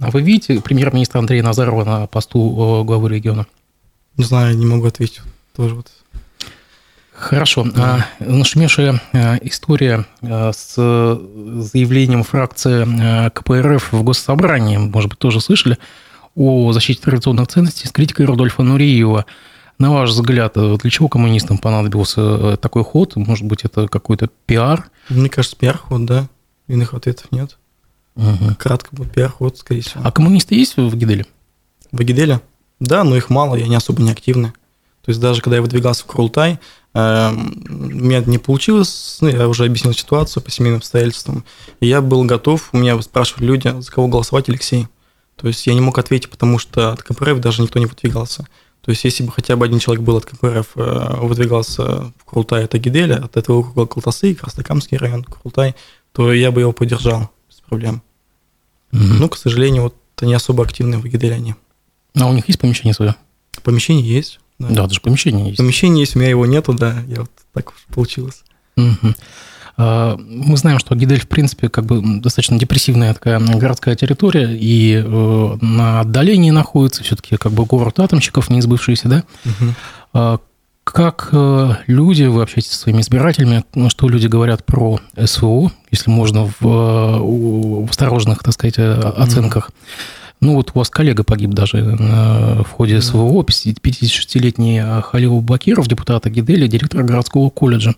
А 0.00 0.10
вы 0.10 0.22
видите 0.22 0.60
премьер-министра 0.60 1.18
Андрея 1.18 1.42
Назарова 1.42 1.84
на 1.84 2.06
посту 2.06 2.84
главы 2.84 3.08
региона? 3.08 3.46
Не 4.16 4.24
знаю, 4.24 4.56
не 4.56 4.64
могу 4.64 4.86
ответить. 4.86 5.20
Тоже 5.56 5.74
вот 5.74 5.90
Хорошо. 7.18 7.64
Да. 7.64 8.06
Нашумевшая 8.20 9.02
а, 9.12 9.36
история 9.42 10.06
а, 10.22 10.52
с 10.52 10.74
заявлением 10.76 12.22
фракции 12.22 12.86
а, 12.86 13.30
КПРФ 13.30 13.92
в 13.92 14.02
Госсобрании, 14.04 14.76
может 14.76 15.10
быть, 15.10 15.18
тоже 15.18 15.40
слышали, 15.40 15.78
о 16.36 16.72
защите 16.72 17.02
традиционных 17.02 17.48
ценностей 17.48 17.88
с 17.88 17.92
критикой 17.92 18.26
Рудольфа 18.26 18.62
Нуриева. 18.62 19.26
На 19.78 19.92
ваш 19.92 20.10
взгляд, 20.10 20.54
для 20.54 20.90
чего 20.90 21.08
коммунистам 21.08 21.58
понадобился 21.58 22.56
такой 22.56 22.84
ход? 22.84 23.16
Может 23.16 23.44
быть, 23.44 23.64
это 23.64 23.88
какой-то 23.88 24.28
пиар? 24.46 24.88
Мне 25.08 25.28
кажется, 25.28 25.56
пиар-ход, 25.56 26.04
да. 26.04 26.28
Иных 26.68 26.94
ответов 26.94 27.26
нет. 27.32 27.58
Угу. 28.14 28.54
Кратко 28.58 28.94
был 28.94 29.04
пиар-ход, 29.06 29.58
скорее 29.58 29.80
всего. 29.82 30.02
А 30.04 30.12
коммунисты 30.12 30.54
есть 30.54 30.76
в 30.76 30.96
Гиделе? 30.96 31.26
В 31.90 32.02
Гиделе? 32.02 32.40
Да, 32.78 33.02
но 33.02 33.16
их 33.16 33.30
мало, 33.30 33.56
и 33.56 33.62
они 33.62 33.74
особо 33.74 34.02
не 34.02 34.12
активны. 34.12 34.52
То 35.04 35.10
есть 35.10 35.20
даже 35.20 35.40
когда 35.40 35.56
я 35.56 35.62
выдвигался 35.62 36.02
в 36.02 36.06
Курултай, 36.06 36.52
Эм, 36.52 36.87
у 37.32 37.72
меня 37.72 38.22
не 38.24 38.38
получилось, 38.38 39.18
ну, 39.20 39.28
я 39.28 39.48
уже 39.48 39.64
объяснил 39.64 39.92
ситуацию 39.92 40.42
по 40.42 40.50
семейным 40.50 40.78
обстоятельствам, 40.78 41.44
и 41.80 41.86
я 41.86 42.00
был 42.00 42.24
готов, 42.24 42.70
у 42.72 42.78
меня 42.78 43.00
спрашивали 43.02 43.46
люди, 43.46 43.74
за 43.80 43.90
кого 43.90 44.08
голосовать, 44.08 44.48
Алексей. 44.48 44.86
То 45.36 45.46
есть 45.46 45.66
я 45.66 45.74
не 45.74 45.80
мог 45.80 45.98
ответить, 45.98 46.30
потому 46.30 46.58
что 46.58 46.92
от 46.92 47.02
КПРФ 47.02 47.38
даже 47.40 47.62
никто 47.62 47.78
не 47.78 47.86
выдвигался. 47.86 48.46
То 48.82 48.90
есть 48.90 49.04
если 49.04 49.22
бы 49.22 49.30
хотя 49.30 49.54
бы 49.56 49.64
один 49.64 49.78
человек 49.78 50.04
был 50.04 50.16
от 50.16 50.24
КПРФ, 50.24 50.66
э, 50.76 51.16
выдвигался 51.20 52.12
в 52.16 52.24
Курултай 52.24 52.64
от 52.64 52.74
Агиделя, 52.74 53.16
от 53.16 53.36
этого 53.36 53.58
округа 53.58 53.86
Калтасы, 53.86 54.34
Краснокамский 54.34 54.96
район, 54.96 55.24
Курултай, 55.24 55.76
то 56.12 56.32
я 56.32 56.50
бы 56.50 56.62
его 56.62 56.72
поддержал 56.72 57.30
без 57.48 57.60
проблем. 57.60 58.02
Угу. 58.92 59.02
Ну, 59.02 59.28
к 59.28 59.36
сожалению, 59.36 59.82
вот 59.82 59.94
они 60.20 60.34
особо 60.34 60.64
активны 60.64 60.98
в 60.98 61.04
Агиделе 61.04 61.34
они. 61.34 61.54
А 62.18 62.26
у 62.26 62.32
них 62.32 62.48
есть 62.48 62.58
помещение 62.58 62.94
свое? 62.94 63.14
Помещение 63.62 64.08
есть. 64.08 64.40
Да, 64.58 64.68
да 64.68 64.86
даже 64.86 65.00
помещение 65.00 65.46
есть. 65.46 65.58
Помещение 65.58 66.00
есть, 66.00 66.16
у 66.16 66.18
меня 66.18 66.30
его 66.30 66.46
нету, 66.46 66.72
да, 66.72 66.94
я 67.08 67.20
вот 67.20 67.30
так 67.52 67.70
уж 67.70 67.76
получилось. 67.94 68.42
Угу. 68.76 69.14
Мы 69.78 70.56
знаем, 70.56 70.80
что 70.80 70.96
Гидель, 70.96 71.20
в 71.20 71.28
принципе, 71.28 71.68
как 71.68 71.86
бы 71.86 72.02
достаточно 72.20 72.58
депрессивная 72.58 73.14
такая 73.14 73.38
городская 73.38 73.94
территория, 73.94 74.48
и 74.52 74.94
э, 74.96 75.56
на 75.60 76.00
отдалении 76.00 76.50
находится 76.50 77.04
все-таки 77.04 77.36
как 77.36 77.52
бы 77.52 77.64
город 77.64 78.00
атомщиков, 78.00 78.50
не 78.50 78.58
избывшийся, 78.58 79.08
да? 79.08 79.24
Угу. 79.44 80.40
Как 80.82 81.28
э, 81.32 81.74
люди, 81.86 82.24
вы 82.24 82.42
общаетесь 82.42 82.70
со 82.70 82.78
своими 82.78 83.02
избирателями, 83.02 83.62
ну, 83.74 83.88
что 83.90 84.08
люди 84.08 84.26
говорят 84.26 84.64
про 84.64 84.98
СВО, 85.22 85.70
если 85.90 86.10
можно 86.10 86.50
в, 86.58 86.62
в 86.62 87.90
осторожных, 87.90 88.42
так 88.42 88.54
сказать, 88.54 88.78
оценках? 88.78 89.70
Mm-hmm. 89.70 90.27
Ну, 90.40 90.54
вот 90.54 90.70
у 90.72 90.78
вас 90.78 90.88
коллега 90.88 91.24
погиб 91.24 91.50
даже 91.50 91.82
в 91.82 92.70
ходе 92.70 93.00
СВО, 93.00 93.42
56-летний 93.42 94.78
а, 94.78 95.02
Халил 95.02 95.40
Бакиров, 95.40 95.88
депутат 95.88 96.26
Агидели, 96.26 96.68
директор 96.68 97.02
городского 97.02 97.50
колледжа, 97.50 97.94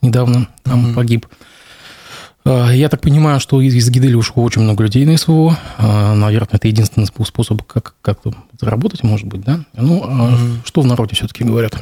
недавно 0.00 0.48
там 0.62 0.86
mm-hmm. 0.86 0.94
погиб. 0.94 1.26
А, 2.44 2.70
я 2.70 2.88
так 2.88 3.00
понимаю, 3.00 3.40
что 3.40 3.60
из 3.60 3.90
Гидели 3.90 4.14
ушло 4.14 4.44
очень 4.44 4.62
много 4.62 4.84
людей 4.84 5.04
на 5.04 5.16
СВО. 5.16 5.58
Наверное, 5.78 6.48
это 6.52 6.68
единственный 6.68 7.06
способ 7.06 7.64
как- 7.64 7.96
как-то 8.02 8.34
заработать, 8.60 9.02
может 9.02 9.26
быть, 9.26 9.42
да? 9.42 9.64
Ну, 9.74 10.04
mm-hmm. 10.04 10.58
что 10.64 10.82
в 10.82 10.86
народе 10.86 11.16
все-таки 11.16 11.42
говорят? 11.42 11.74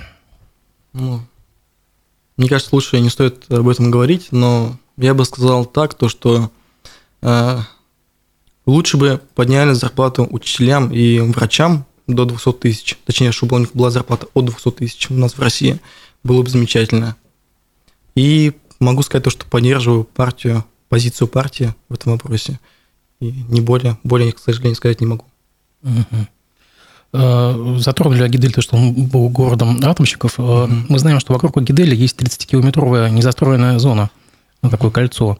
Ну, 0.94 1.21
мне 2.38 2.49
кажется, 2.49 2.75
лучше 2.75 2.99
не 3.01 3.11
стоит 3.11 3.44
об 3.51 3.68
этом 3.68 3.90
говорить, 3.90 4.29
но 4.31 4.79
я 4.97 5.12
бы 5.12 5.27
сказал 5.27 5.66
так, 5.66 5.92
то, 5.94 6.09
что 6.09 6.51
Лучше 8.68 8.98
бы 8.98 9.22
подняли 9.35 9.72
зарплату 9.72 10.28
учителям 10.31 10.92
и 10.92 11.20
врачам 11.20 11.87
до 12.07 12.26
200 12.26 12.52
тысяч, 12.52 12.98
точнее, 13.07 13.33
чтобы 13.33 13.57
у 13.57 13.61
них 13.61 13.70
была 13.72 13.90
зарплата 13.90 14.26
от 14.35 14.44
200 14.44 14.72
тысяч 14.72 15.11
у 15.11 15.14
нас 15.14 15.38
в 15.38 15.40
России, 15.40 15.81
было 16.22 16.42
бы 16.42 16.50
замечательно. 16.50 17.16
И 18.14 18.52
могу 18.78 19.00
сказать 19.00 19.24
то, 19.24 19.31
что 19.31 19.46
поддерживаю 19.46 20.04
партию, 20.04 20.66
позицию 20.90 21.28
партии 21.28 21.74
в 21.88 21.94
этом 21.94 22.12
вопросе. 22.12 22.61
И 23.20 23.33
не 23.48 23.62
более, 23.62 23.96
более, 24.04 24.33
к 24.33 24.38
сожалению, 24.38 24.76
сказать 24.76 25.00
не 25.00 25.07
могу. 25.07 25.24
Угу. 25.83 27.78
Затронули 27.78 28.22
Агидель, 28.22 28.52
то, 28.52 28.61
что 28.61 28.76
он 28.76 28.92
был 28.92 29.31
городом 29.31 29.81
атомщиков. 29.83 30.38
Угу. 30.38 30.68
Мы 30.90 30.98
знаем, 30.98 31.20
что 31.20 31.33
вокруг 31.33 31.57
Агиделя 31.57 31.94
есть 31.94 32.20
30-километровая 32.20 33.09
незастроенная 33.09 33.78
зона, 33.78 34.11
такое 34.61 34.90
кольцо. 34.90 35.38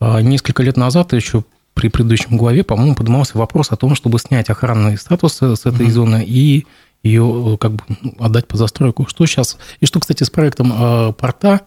А 0.00 0.20
несколько 0.20 0.62
лет 0.62 0.76
назад, 0.76 1.14
еще 1.14 1.44
при 1.78 1.86
предыдущем 1.86 2.36
главе, 2.36 2.64
по-моему, 2.64 2.96
поднимался 2.96 3.38
вопрос 3.38 3.70
о 3.70 3.76
том, 3.76 3.94
чтобы 3.94 4.18
снять 4.18 4.50
охранный 4.50 4.98
статус 4.98 5.40
с 5.40 5.64
этой 5.64 5.86
mm-hmm. 5.86 5.90
зоны 5.90 6.24
и 6.26 6.66
ее 7.04 7.56
как 7.60 7.74
бы 7.74 7.84
ну, 8.02 8.14
отдать 8.18 8.48
под 8.48 8.58
застройку. 8.58 9.06
Что 9.06 9.24
сейчас? 9.26 9.58
И 9.78 9.86
что, 9.86 10.00
кстати, 10.00 10.24
с 10.24 10.30
проектом 10.30 10.72
э, 10.74 11.12
порта, 11.12 11.60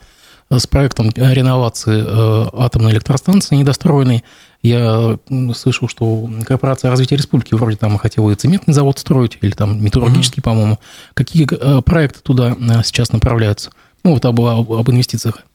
с 0.49 0.67
проектом 0.67 1.11
реновации 1.15 2.03
э, 2.05 2.49
атомной 2.51 2.91
электростанции 2.91 3.55
недостроенной, 3.55 4.25
я 4.61 5.17
слышал, 5.55 5.87
что 5.87 6.29
корпорация 6.45 6.91
развития 6.91 7.15
республики 7.15 7.53
вроде 7.53 7.77
там 7.77 7.97
хотела 7.97 8.29
и 8.31 8.35
цементный 8.35 8.73
завод 8.73 8.99
строить, 8.99 9.37
или 9.39 9.51
там 9.51 9.81
металлургический, 9.81 10.41
mm-hmm. 10.41 10.43
по-моему. 10.43 10.79
Какие 11.13 11.47
э, 11.49 11.81
проекты 11.83 12.19
туда 12.19 12.57
э, 12.59 12.83
сейчас 12.83 13.13
направляются? 13.13 13.71
Ну, 14.03 14.11
вот 14.15 14.25
об, 14.25 14.41
об, 14.41 14.73
об 14.73 14.89
инвестициях 14.89 15.45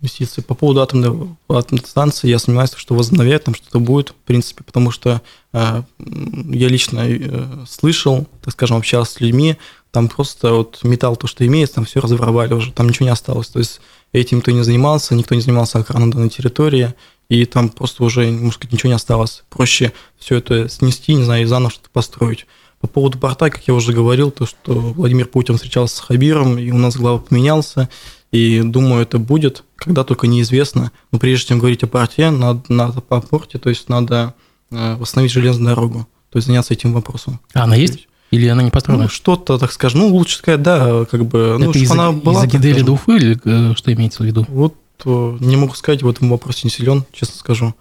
инвестиции. 0.00 0.40
По 0.40 0.54
поводу 0.54 0.80
атомной, 0.80 1.36
атомной 1.48 1.84
станции 1.84 2.28
я 2.28 2.38
сомневаюсь, 2.38 2.72
что 2.76 2.94
возобновят, 2.94 3.44
там 3.44 3.54
что-то 3.54 3.80
будет, 3.80 4.10
в 4.10 4.14
принципе, 4.14 4.64
потому 4.64 4.90
что 4.90 5.22
э, 5.52 5.82
я 5.98 6.68
лично 6.68 7.00
э, 7.06 7.64
слышал, 7.68 8.26
так 8.42 8.52
скажем, 8.52 8.76
общался 8.76 9.12
с 9.12 9.20
людьми, 9.20 9.56
там 9.90 10.08
просто 10.08 10.52
вот 10.52 10.80
металл, 10.82 11.16
то, 11.16 11.26
что 11.26 11.46
имеется, 11.46 11.76
там 11.76 11.84
все 11.84 12.00
разворовали 12.00 12.52
уже, 12.52 12.72
там 12.72 12.88
ничего 12.88 13.06
не 13.06 13.12
осталось. 13.12 13.48
То 13.48 13.58
есть 13.58 13.80
этим 14.12 14.38
никто 14.38 14.50
не 14.50 14.62
занимался, 14.62 15.14
никто 15.14 15.34
не 15.34 15.40
занимался 15.40 15.78
охраной 15.78 16.12
данной 16.12 16.30
территории, 16.30 16.94
и 17.28 17.44
там 17.44 17.68
просто 17.68 18.04
уже, 18.04 18.30
можно 18.30 18.52
сказать, 18.52 18.72
ничего 18.72 18.88
не 18.88 18.96
осталось. 18.96 19.44
Проще 19.50 19.92
все 20.18 20.36
это 20.36 20.68
снести, 20.68 21.14
не 21.14 21.24
знаю, 21.24 21.42
и 21.42 21.46
заново 21.46 21.70
что-то 21.70 21.90
построить. 21.90 22.46
По 22.80 22.86
поводу 22.86 23.18
порта, 23.18 23.50
как 23.50 23.66
я 23.66 23.74
уже 23.74 23.92
говорил, 23.92 24.30
то, 24.30 24.46
что 24.46 24.72
Владимир 24.72 25.26
Путин 25.26 25.56
встречался 25.56 25.96
с 25.96 26.00
Хабиром, 26.00 26.58
и 26.58 26.70
у 26.70 26.78
нас 26.78 26.96
глава 26.96 27.18
поменялся, 27.18 27.88
и 28.30 28.62
думаю, 28.62 29.02
это 29.02 29.18
будет, 29.18 29.64
когда 29.76 30.04
только 30.04 30.26
неизвестно. 30.26 30.92
Но 31.12 31.18
прежде 31.18 31.48
чем 31.48 31.58
говорить 31.58 31.82
о 31.82 31.86
порте, 31.86 32.30
надо, 32.30 32.62
надо 32.68 33.00
по 33.00 33.20
порте, 33.20 33.58
то 33.58 33.70
есть 33.70 33.88
надо 33.88 34.34
э, 34.70 34.96
восстановить 34.96 35.32
железную 35.32 35.74
дорогу, 35.74 36.06
то 36.30 36.36
есть 36.36 36.46
заняться 36.46 36.74
этим 36.74 36.92
вопросом. 36.92 37.40
А 37.54 37.64
она 37.64 37.76
есть? 37.76 38.08
Или 38.30 38.46
она 38.48 38.62
не 38.62 38.70
построена? 38.70 39.04
Ну, 39.04 39.08
что-то, 39.08 39.56
так 39.58 39.72
скажем, 39.72 40.00
ну, 40.00 40.08
лучше 40.08 40.36
сказать, 40.36 40.62
да, 40.62 41.06
как 41.06 41.24
бы, 41.24 41.56
ну, 41.58 41.70
из-за, 41.72 41.94
она 41.94 42.12
была. 42.12 42.44
из-за 42.44 42.58
Гидели 42.58 42.82
до 42.82 42.92
Уфы, 42.92 43.16
или 43.16 43.40
э, 43.44 43.74
что 43.74 43.92
имеется 43.92 44.22
в 44.22 44.26
виду? 44.26 44.44
Вот 44.48 44.74
э, 45.06 45.36
не 45.40 45.56
могу 45.56 45.74
сказать, 45.74 46.02
в 46.02 46.08
этом 46.08 46.28
вопросе 46.28 46.60
не 46.64 46.70
силен, 46.70 47.04
честно 47.12 47.36
скажу. 47.36 47.74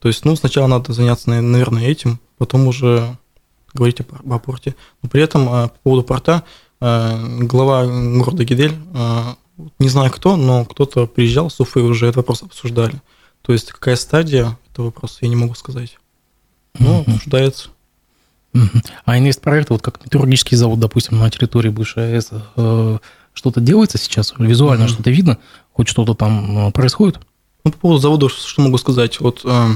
То 0.00 0.08
есть, 0.08 0.26
ну, 0.26 0.36
сначала 0.36 0.66
надо 0.66 0.92
заняться, 0.92 1.30
наверное, 1.30 1.86
этим, 1.86 2.20
потом 2.36 2.66
уже 2.66 3.16
говорить 3.72 4.00
о, 4.00 4.38
порте. 4.38 4.74
Но 5.02 5.08
при 5.08 5.22
этом 5.22 5.46
по 5.46 5.72
поводу 5.82 6.02
порта, 6.02 6.44
глава 6.78 7.86
города 7.86 8.44
Гидель, 8.44 8.74
не 9.78 9.88
знаю 9.88 10.10
кто, 10.10 10.36
но 10.36 10.64
кто-то 10.64 11.06
приезжал 11.06 11.50
с 11.50 11.60
Уфы, 11.60 11.80
уже 11.80 12.06
этот 12.06 12.16
вопрос 12.16 12.42
обсуждали. 12.42 13.00
То 13.42 13.52
есть, 13.52 13.72
какая 13.72 13.96
стадия 13.96 14.58
этого 14.70 14.86
вопроса, 14.86 15.18
я 15.20 15.28
не 15.28 15.36
могу 15.36 15.54
сказать. 15.54 15.98
Но 16.78 17.00
mm-hmm. 17.00 17.14
обсуждается. 17.14 17.68
А 19.04 19.18
инвестпроект, 19.18 19.70
вот 19.70 19.82
как 19.82 20.04
металлургический 20.04 20.56
завод, 20.56 20.78
допустим, 20.78 21.18
на 21.18 21.28
территории 21.30 21.70
бывшей 21.70 22.14
АЭС, 22.14 22.30
э, 22.56 22.98
что-то 23.32 23.60
делается 23.60 23.98
сейчас? 23.98 24.32
Визуально 24.38 24.84
mm-hmm. 24.84 24.88
что-то 24.88 25.10
видно? 25.10 25.38
Хоть 25.72 25.88
что-то 25.88 26.14
там 26.14 26.68
э, 26.68 26.70
происходит? 26.70 27.18
Ну, 27.64 27.72
по 27.72 27.78
поводу 27.78 28.00
завода, 28.00 28.28
что 28.28 28.62
могу 28.62 28.78
сказать? 28.78 29.18
Вот 29.20 29.40
э, 29.44 29.68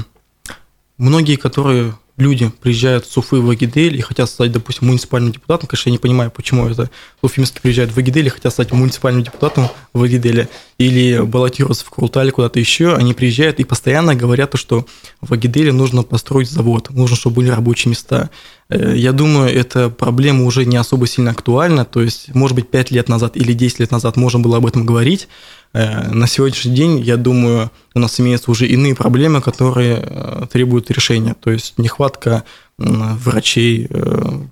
многие, 0.97 1.35
которые 1.35 1.93
люди 2.19 2.51
приезжают 2.61 3.05
с 3.05 3.17
Уфы 3.17 3.37
в 3.37 3.49
Агидель 3.49 3.95
и 3.97 4.01
хотят 4.01 4.29
стать, 4.29 4.51
допустим, 4.51 4.87
муниципальным 4.87 5.31
депутатом. 5.31 5.67
Конечно, 5.67 5.89
я 5.89 5.93
не 5.93 5.97
понимаю, 5.97 6.31
почему 6.31 6.67
это 6.67 6.89
уфимцы 7.21 7.53
приезжают 7.61 7.91
в 7.91 7.97
Агидель 7.97 8.27
и 8.27 8.29
хотят 8.29 8.53
стать 8.53 8.71
муниципальным 8.71 9.23
депутатом 9.23 9.69
в 9.93 10.03
Агиделе. 10.03 10.49
Или 10.77 11.19
баллотироваться 11.19 11.85
в 11.85 11.89
Крутале 11.89 12.31
куда-то 12.31 12.59
еще. 12.59 12.95
Они 12.95 13.13
приезжают 13.13 13.59
и 13.59 13.63
постоянно 13.63 14.15
говорят, 14.15 14.51
что 14.55 14.85
в 15.21 15.33
Агиделе 15.33 15.71
нужно 15.71 16.03
построить 16.03 16.49
завод, 16.49 16.89
нужно, 16.89 17.15
чтобы 17.15 17.37
были 17.37 17.49
рабочие 17.49 17.89
места. 17.89 18.29
Э, 18.69 18.93
я 18.95 19.11
думаю, 19.11 19.53
эта 19.53 19.89
проблема 19.89 20.45
уже 20.45 20.65
не 20.65 20.77
особо 20.77 21.07
сильно 21.07 21.31
актуальна. 21.31 21.85
То 21.85 22.01
есть, 22.01 22.33
может 22.35 22.55
быть, 22.55 22.69
5 22.69 22.91
лет 22.91 23.09
назад 23.09 23.37
или 23.37 23.53
10 23.53 23.79
лет 23.79 23.91
назад 23.91 24.17
можно 24.17 24.39
было 24.39 24.57
об 24.57 24.65
этом 24.65 24.85
говорить. 24.85 25.27
Э, 25.73 26.09
на 26.11 26.27
сегодняшний 26.27 26.73
день, 26.73 26.99
я 26.99 27.17
думаю, 27.17 27.71
у 27.93 27.99
нас 27.99 28.19
имеются 28.19 28.51
уже 28.51 28.67
иные 28.67 28.95
проблемы, 28.95 29.41
которые 29.41 30.01
э, 30.01 30.47
требуют 30.51 30.91
решения. 30.91 31.35
То 31.39 31.51
есть 31.51 31.77
нехватка 31.77 32.43
врачей, 32.77 33.89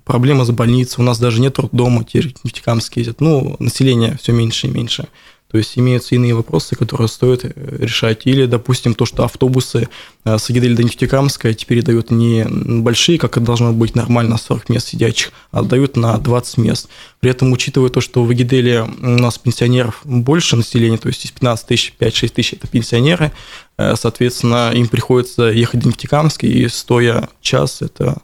проблема 0.04 0.44
с 0.44 0.50
больницей. 0.50 0.96
У 0.98 1.02
нас 1.02 1.18
даже 1.18 1.40
нет 1.40 1.58
роддома, 1.58 2.04
теперь 2.04 2.34
Нефтекамск 2.44 2.98
ездят. 2.98 3.22
Ну, 3.22 3.56
население 3.58 4.18
все 4.20 4.32
меньше 4.32 4.66
и 4.66 4.70
меньше. 4.70 5.08
То 5.50 5.56
есть 5.56 5.78
имеются 5.78 6.14
иные 6.14 6.34
вопросы, 6.34 6.76
которые 6.76 7.08
стоит 7.08 7.44
э, 7.44 7.52
решать. 7.78 8.26
Или, 8.26 8.44
допустим, 8.44 8.94
то, 8.94 9.06
что 9.06 9.24
автобусы 9.24 9.88
э, 10.24 10.36
с 10.36 10.50
Агиделя 10.50 10.76
до 10.76 10.84
Нефтекамска 10.84 11.54
теперь 11.54 11.82
дают 11.82 12.10
не 12.10 12.44
большие, 12.82 13.18
как 13.18 13.38
это 13.38 13.46
должно 13.46 13.72
быть 13.72 13.94
нормально, 13.94 14.36
40 14.36 14.68
мест 14.68 14.88
сидячих, 14.88 15.32
а 15.50 15.62
дают 15.62 15.96
на 15.96 16.18
20 16.18 16.58
мест. 16.58 16.88
При 17.20 17.30
этом, 17.30 17.50
учитывая 17.52 17.88
то, 17.88 18.02
что 18.02 18.24
в 18.24 18.30
Агиделе 18.30 18.82
у 18.82 19.06
нас 19.06 19.38
пенсионеров 19.38 20.02
больше 20.04 20.56
населения, 20.56 20.98
то 20.98 21.08
есть 21.08 21.24
из 21.24 21.30
15 21.30 21.66
тысяч, 21.66 21.94
5-6 21.98 22.28
тысяч– 22.28 22.52
это 22.54 22.68
пенсионеры, 22.68 23.32
э, 23.78 23.96
соответственно, 23.96 24.72
им 24.74 24.86
приходится 24.88 25.44
ехать 25.44 25.80
до 25.80 25.88
Нефтекамска, 25.88 26.46
и 26.46 26.68
стоя 26.68 27.28
час– 27.40 27.80
это 27.80 28.20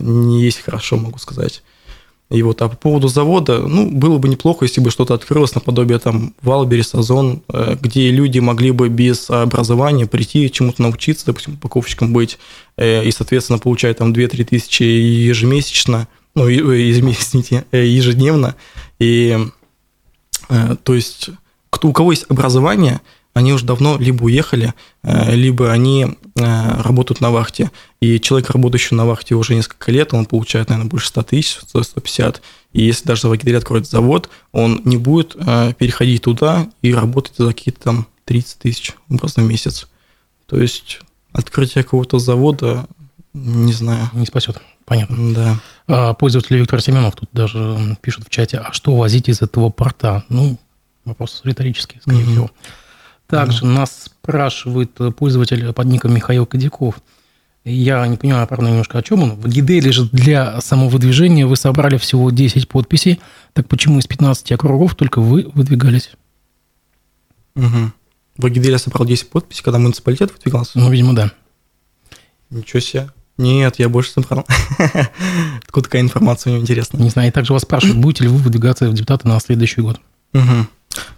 не 0.00 0.42
есть 0.42 0.60
хорошо, 0.60 0.96
могу 0.96 1.18
сказать. 1.18 1.62
И 2.28 2.42
вот, 2.42 2.60
а 2.60 2.68
по 2.68 2.76
поводу 2.76 3.06
завода, 3.06 3.60
ну, 3.60 3.88
было 3.88 4.18
бы 4.18 4.28
неплохо, 4.28 4.64
если 4.64 4.80
бы 4.80 4.90
что-то 4.90 5.14
открылось 5.14 5.54
наподобие 5.54 6.00
там 6.00 6.34
Валбери, 6.42 6.82
Сазон, 6.82 7.42
э, 7.48 7.76
где 7.80 8.10
люди 8.10 8.40
могли 8.40 8.72
бы 8.72 8.88
без 8.88 9.30
образования 9.30 10.06
прийти 10.06 10.50
чему-то 10.50 10.82
научиться, 10.82 11.26
допустим, 11.26 11.54
упаковщиком 11.54 12.12
быть, 12.12 12.38
э, 12.76 13.04
и, 13.04 13.12
соответственно, 13.12 13.60
получать 13.60 13.98
там 13.98 14.12
2-3 14.12 14.44
тысячи 14.44 14.82
ежемесячно, 14.82 16.08
ну, 16.34 16.48
извините, 16.50 17.64
э, 17.70 17.86
ежедневно. 17.86 18.56
И, 18.98 19.38
то 20.48 20.94
есть, 20.94 21.30
кто, 21.70 21.88
у 21.88 21.92
кого 21.92 22.10
есть 22.12 22.26
образование– 22.28 23.00
они 23.36 23.52
уже 23.52 23.66
давно 23.66 23.98
либо 23.98 24.24
уехали, 24.24 24.72
э, 25.02 25.34
либо 25.34 25.70
они 25.70 26.06
э, 26.06 26.82
работают 26.82 27.20
на 27.20 27.30
вахте. 27.30 27.70
И 28.00 28.18
человек, 28.18 28.48
работающий 28.48 28.96
на 28.96 29.04
вахте 29.04 29.34
уже 29.34 29.54
несколько 29.54 29.92
лет, 29.92 30.14
он 30.14 30.24
получает, 30.24 30.70
наверное, 30.70 30.88
больше 30.88 31.08
100 31.08 31.22
тысяч, 31.24 31.58
150. 31.66 32.40
И 32.72 32.82
если 32.82 33.04
даже 33.04 33.28
в 33.28 33.32
Агиделе 33.32 33.58
откроет 33.58 33.86
завод, 33.86 34.30
он 34.52 34.80
не 34.84 34.96
будет 34.96 35.36
э, 35.36 35.74
переходить 35.76 36.22
туда 36.22 36.66
и 36.80 36.94
работать 36.94 37.34
за 37.36 37.48
какие-то 37.48 37.82
там 37.82 38.06
30 38.24 38.58
тысяч 38.58 38.94
просто 39.18 39.42
в 39.42 39.44
месяц. 39.44 39.86
То 40.46 40.58
есть 40.58 41.00
открытие 41.32 41.84
какого-то 41.84 42.18
завода, 42.18 42.86
не 43.34 43.74
знаю. 43.74 44.08
Не 44.14 44.24
спасет. 44.24 44.62
Понятно. 44.86 45.34
Да. 45.34 45.60
А, 45.88 46.14
пользователь 46.14 46.56
Виктор 46.56 46.80
Семенов 46.80 47.16
тут 47.16 47.28
даже 47.34 47.98
пишет 48.00 48.24
в 48.24 48.30
чате, 48.30 48.56
а 48.56 48.72
что 48.72 48.96
возить 48.96 49.28
из 49.28 49.42
этого 49.42 49.68
порта? 49.68 50.24
Ну, 50.30 50.56
вопрос 51.04 51.42
риторический, 51.44 51.98
скорее 52.00 52.20
mm-hmm. 52.20 52.30
всего. 52.30 52.50
Также 53.28 53.64
mm 53.64 53.74
нас 53.74 54.04
спрашивает 54.04 54.98
пользователь 55.16 55.72
под 55.72 55.86
ником 55.86 56.14
Михаил 56.14 56.46
Кадяков. 56.46 56.96
Я 57.64 58.06
не 58.06 58.16
понимаю, 58.16 58.46
правда, 58.46 58.68
немножко 58.68 58.98
о 58.98 59.02
чем 59.02 59.24
он. 59.24 59.34
В 59.34 59.48
Гиделе 59.48 59.90
же 59.90 60.08
для 60.10 60.60
самовыдвижения 60.60 61.46
вы 61.46 61.56
собрали 61.56 61.96
всего 61.96 62.30
10 62.30 62.68
подписей. 62.68 63.20
Так 63.54 63.66
почему 63.66 63.98
из 63.98 64.06
15 64.06 64.52
округов 64.52 64.94
только 64.94 65.20
вы 65.20 65.50
выдвигались? 65.52 66.12
Угу. 67.56 67.92
В 68.36 68.48
Гиделе 68.48 68.78
собрал 68.78 69.04
10 69.04 69.30
подписей, 69.30 69.64
когда 69.64 69.80
муниципалитет 69.80 70.30
выдвигался? 70.32 70.78
Ну, 70.78 70.88
видимо, 70.92 71.14
да. 71.14 71.32
Ничего 72.50 72.78
себе. 72.78 73.10
Нет, 73.36 73.80
я 73.80 73.88
больше 73.88 74.12
собрал. 74.12 74.46
Откуда 75.64 75.84
такая 75.84 76.02
информация, 76.02 76.52
мне 76.52 76.62
интересно. 76.62 76.98
Не 76.98 77.10
знаю, 77.10 77.28
и 77.28 77.32
также 77.32 77.52
вас 77.52 77.62
спрашивают, 77.62 77.98
будете 77.98 78.24
ли 78.24 78.30
вы 78.30 78.36
выдвигаться 78.36 78.88
в 78.88 78.94
депутаты 78.94 79.26
на 79.26 79.40
следующий 79.40 79.80
год? 79.80 80.00
Угу. 80.32 80.66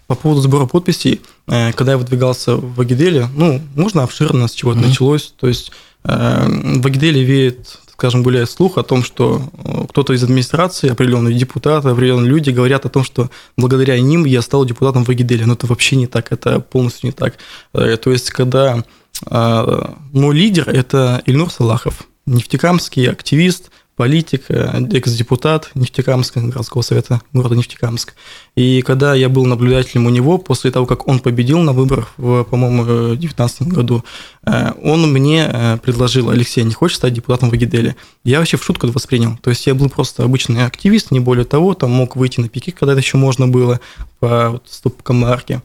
По 0.07 0.15
поводу 0.15 0.41
сбора 0.41 0.65
подписей, 0.65 1.21
э, 1.47 1.71
когда 1.73 1.93
я 1.93 1.97
выдвигался 1.97 2.55
в 2.55 2.79
Агиделе, 2.79 3.27
ну, 3.35 3.61
можно 3.75 4.03
обширно 4.03 4.47
с 4.47 4.53
чего-то 4.53 4.79
mm-hmm. 4.79 4.87
началось. 4.87 5.33
То 5.39 5.47
есть 5.47 5.71
э, 6.03 6.47
в 6.79 6.85
Агиделе 6.85 7.23
веет, 7.23 7.79
скажем, 7.91 8.23
гуляет 8.23 8.49
слух 8.49 8.77
о 8.77 8.83
том, 8.83 9.03
что 9.03 9.41
э, 9.53 9.85
кто-то 9.89 10.13
из 10.13 10.23
администрации, 10.23 10.89
определенные 10.89 11.35
депутаты, 11.35 11.89
определенные 11.89 12.29
люди 12.29 12.49
говорят 12.49 12.85
о 12.85 12.89
том, 12.89 13.03
что 13.03 13.29
благодаря 13.57 13.99
ним 13.99 14.25
я 14.25 14.41
стал 14.41 14.65
депутатом 14.65 15.05
в 15.05 15.09
Агиделе. 15.09 15.45
Но 15.45 15.53
это 15.53 15.67
вообще 15.67 15.95
не 15.95 16.07
так, 16.07 16.31
это 16.31 16.59
полностью 16.59 17.07
не 17.07 17.11
так. 17.11 17.37
То 17.71 18.11
есть, 18.11 18.29
когда 18.31 18.83
ну, 19.29 20.31
лидер– 20.31 20.69
это 20.71 21.21
Ильнур 21.25 21.51
Салахов, 21.51 22.03
нефтекамский 22.25 23.09
активист, 23.09 23.71
политик, 23.99 24.45
э, 24.47 24.81
экс-депутат 24.93 25.71
Нефтекамска, 25.75 26.39
городского 26.39 26.83
совета 26.83 27.21
города 27.33 27.57
Нефтекамск. 27.57 28.15
И 28.55 28.81
когда 28.81 29.13
я 29.13 29.27
был 29.27 29.45
наблюдателем 29.45 30.05
у 30.05 30.09
него, 30.09 30.37
после 30.37 30.71
того, 30.71 30.85
как 30.85 31.05
он 31.09 31.19
победил 31.19 31.59
на 31.59 31.73
выборах, 31.73 32.13
в, 32.15 32.45
по-моему, 32.45 32.85
2019 32.85 33.63
году, 33.63 34.05
э, 34.45 34.71
он 34.81 35.11
мне 35.11 35.49
э, 35.51 35.77
предложил, 35.83 36.29
Алексей, 36.29 36.63
не 36.63 36.71
хочешь 36.71 36.95
стать 36.95 37.13
депутатом 37.13 37.49
в 37.49 37.53
Агиделе? 37.53 37.97
Я 38.23 38.39
вообще 38.39 38.55
в 38.55 38.63
шутку 38.63 38.87
это 38.87 38.93
воспринял. 38.93 39.37
То 39.41 39.49
есть 39.49 39.67
я 39.67 39.75
был 39.75 39.89
просто 39.89 40.23
обычный 40.23 40.65
активист, 40.65 41.11
не 41.11 41.19
более 41.19 41.43
того, 41.43 41.73
там 41.73 41.91
мог 41.91 42.15
выйти 42.15 42.39
на 42.39 42.47
пике, 42.47 42.71
когда 42.71 42.93
это 42.93 43.01
еще 43.01 43.17
можно 43.17 43.49
было, 43.49 43.81
по 44.21 44.51
вот, 44.51 44.63
стоп-марке. 44.69 45.61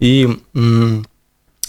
И 0.00 0.28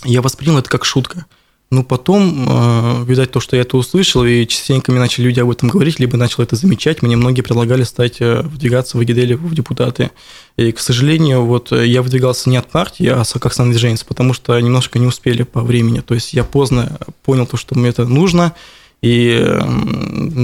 я 0.05 0.21
воспринял 0.23 0.57
это 0.57 0.71
как 0.71 0.85
шутка. 0.85 1.27
Ну, 1.71 1.83
потом, 1.83 2.47
э, 2.49 3.03
видать, 3.05 3.31
то, 3.31 3.39
что 3.39 3.55
я 3.55 3.61
это 3.61 3.77
услышал, 3.77 4.25
и 4.25 4.47
частенько 4.47 4.91
мне 4.91 4.99
начали 4.99 5.25
люди 5.25 5.39
об 5.39 5.51
этом 5.51 5.69
говорить, 5.69 5.99
либо 5.99 6.17
начал 6.17 6.41
это 6.41 6.55
замечать, 6.55 7.03
мне 7.03 7.15
многие 7.15 7.41
предлагали 7.41 7.83
стать, 7.83 8.21
э, 8.21 8.41
выдвигаться 8.41 8.97
в 8.97 9.01
Агиделе 9.01 9.35
в 9.35 9.53
депутаты. 9.53 10.09
И, 10.57 10.71
к 10.71 10.79
сожалению, 10.79 11.45
вот 11.45 11.71
я 11.71 12.01
выдвигался 12.01 12.49
не 12.49 12.57
от 12.57 12.67
партии, 12.71 13.05
а 13.05 13.23
как 13.39 13.53
самодвиженец, 13.53 14.03
потому 14.03 14.33
что 14.33 14.59
немножко 14.59 14.97
не 14.97 15.05
успели 15.05 15.43
по 15.43 15.61
времени. 15.61 15.99
То 15.99 16.15
есть 16.15 16.33
я 16.33 16.43
поздно 16.43 16.97
понял 17.23 17.45
то, 17.45 17.55
что 17.55 17.77
мне 17.77 17.89
это 17.89 18.07
нужно, 18.07 18.55
и 19.03 19.59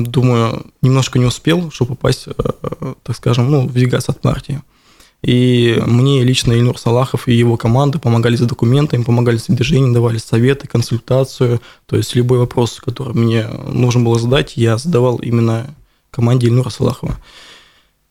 думаю, 0.06 0.68
немножко 0.84 1.18
не 1.18 1.26
успел, 1.26 1.72
чтобы 1.72 1.96
попасть, 1.96 2.28
э, 2.28 2.94
так 3.02 3.16
скажем, 3.16 3.50
ну, 3.50 3.62
выдвигаться 3.62 4.12
от 4.12 4.22
партии. 4.22 4.62
И 5.26 5.82
мне 5.88 6.24
лично 6.24 6.54
Ильнур 6.54 6.78
Салахов 6.78 7.28
и 7.28 7.34
его 7.34 7.58
команда 7.58 7.98
помогали 7.98 8.36
за 8.36 8.46
документами, 8.46 9.02
помогали 9.02 9.38
с 9.38 9.48
движением, 9.48 9.92
давали 9.92 10.20
советы, 10.20 10.68
консультацию. 10.68 11.62
То 11.88 11.98
есть 11.98 12.14
любой 12.14 12.38
вопрос, 12.38 12.80
который 12.80 13.16
мне 13.16 13.48
нужно 13.48 14.04
было 14.04 14.20
задать, 14.20 14.56
я 14.56 14.78
задавал 14.78 15.18
именно 15.18 15.74
команде 16.12 16.46
Ильнура 16.46 16.70
Салахова. 16.70 17.18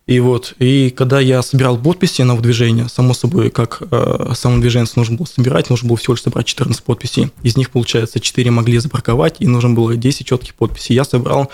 И 0.08 0.18
вот, 0.18 0.54
и 0.58 0.90
когда 0.90 1.20
я 1.20 1.40
собирал 1.42 1.78
подписи 1.78 2.22
на 2.22 2.34
выдвижение, 2.34 2.88
само 2.88 3.14
собой, 3.14 3.48
как 3.50 3.80
э, 3.80 4.32
самодвиженец 4.34 4.96
нужно 4.96 5.16
было 5.16 5.26
собирать, 5.26 5.70
нужно 5.70 5.88
было 5.88 5.96
всего 5.96 6.14
лишь 6.14 6.22
собрать 6.22 6.46
14 6.46 6.82
подписей. 6.82 7.30
Из 7.44 7.56
них, 7.56 7.70
получается, 7.70 8.18
4 8.18 8.50
могли 8.50 8.78
запарковать, 8.78 9.36
и 9.38 9.46
нужно 9.46 9.70
было 9.70 9.94
10 9.96 10.26
четких 10.26 10.56
подписей. 10.56 10.96
Я 10.96 11.04
собрал 11.04 11.48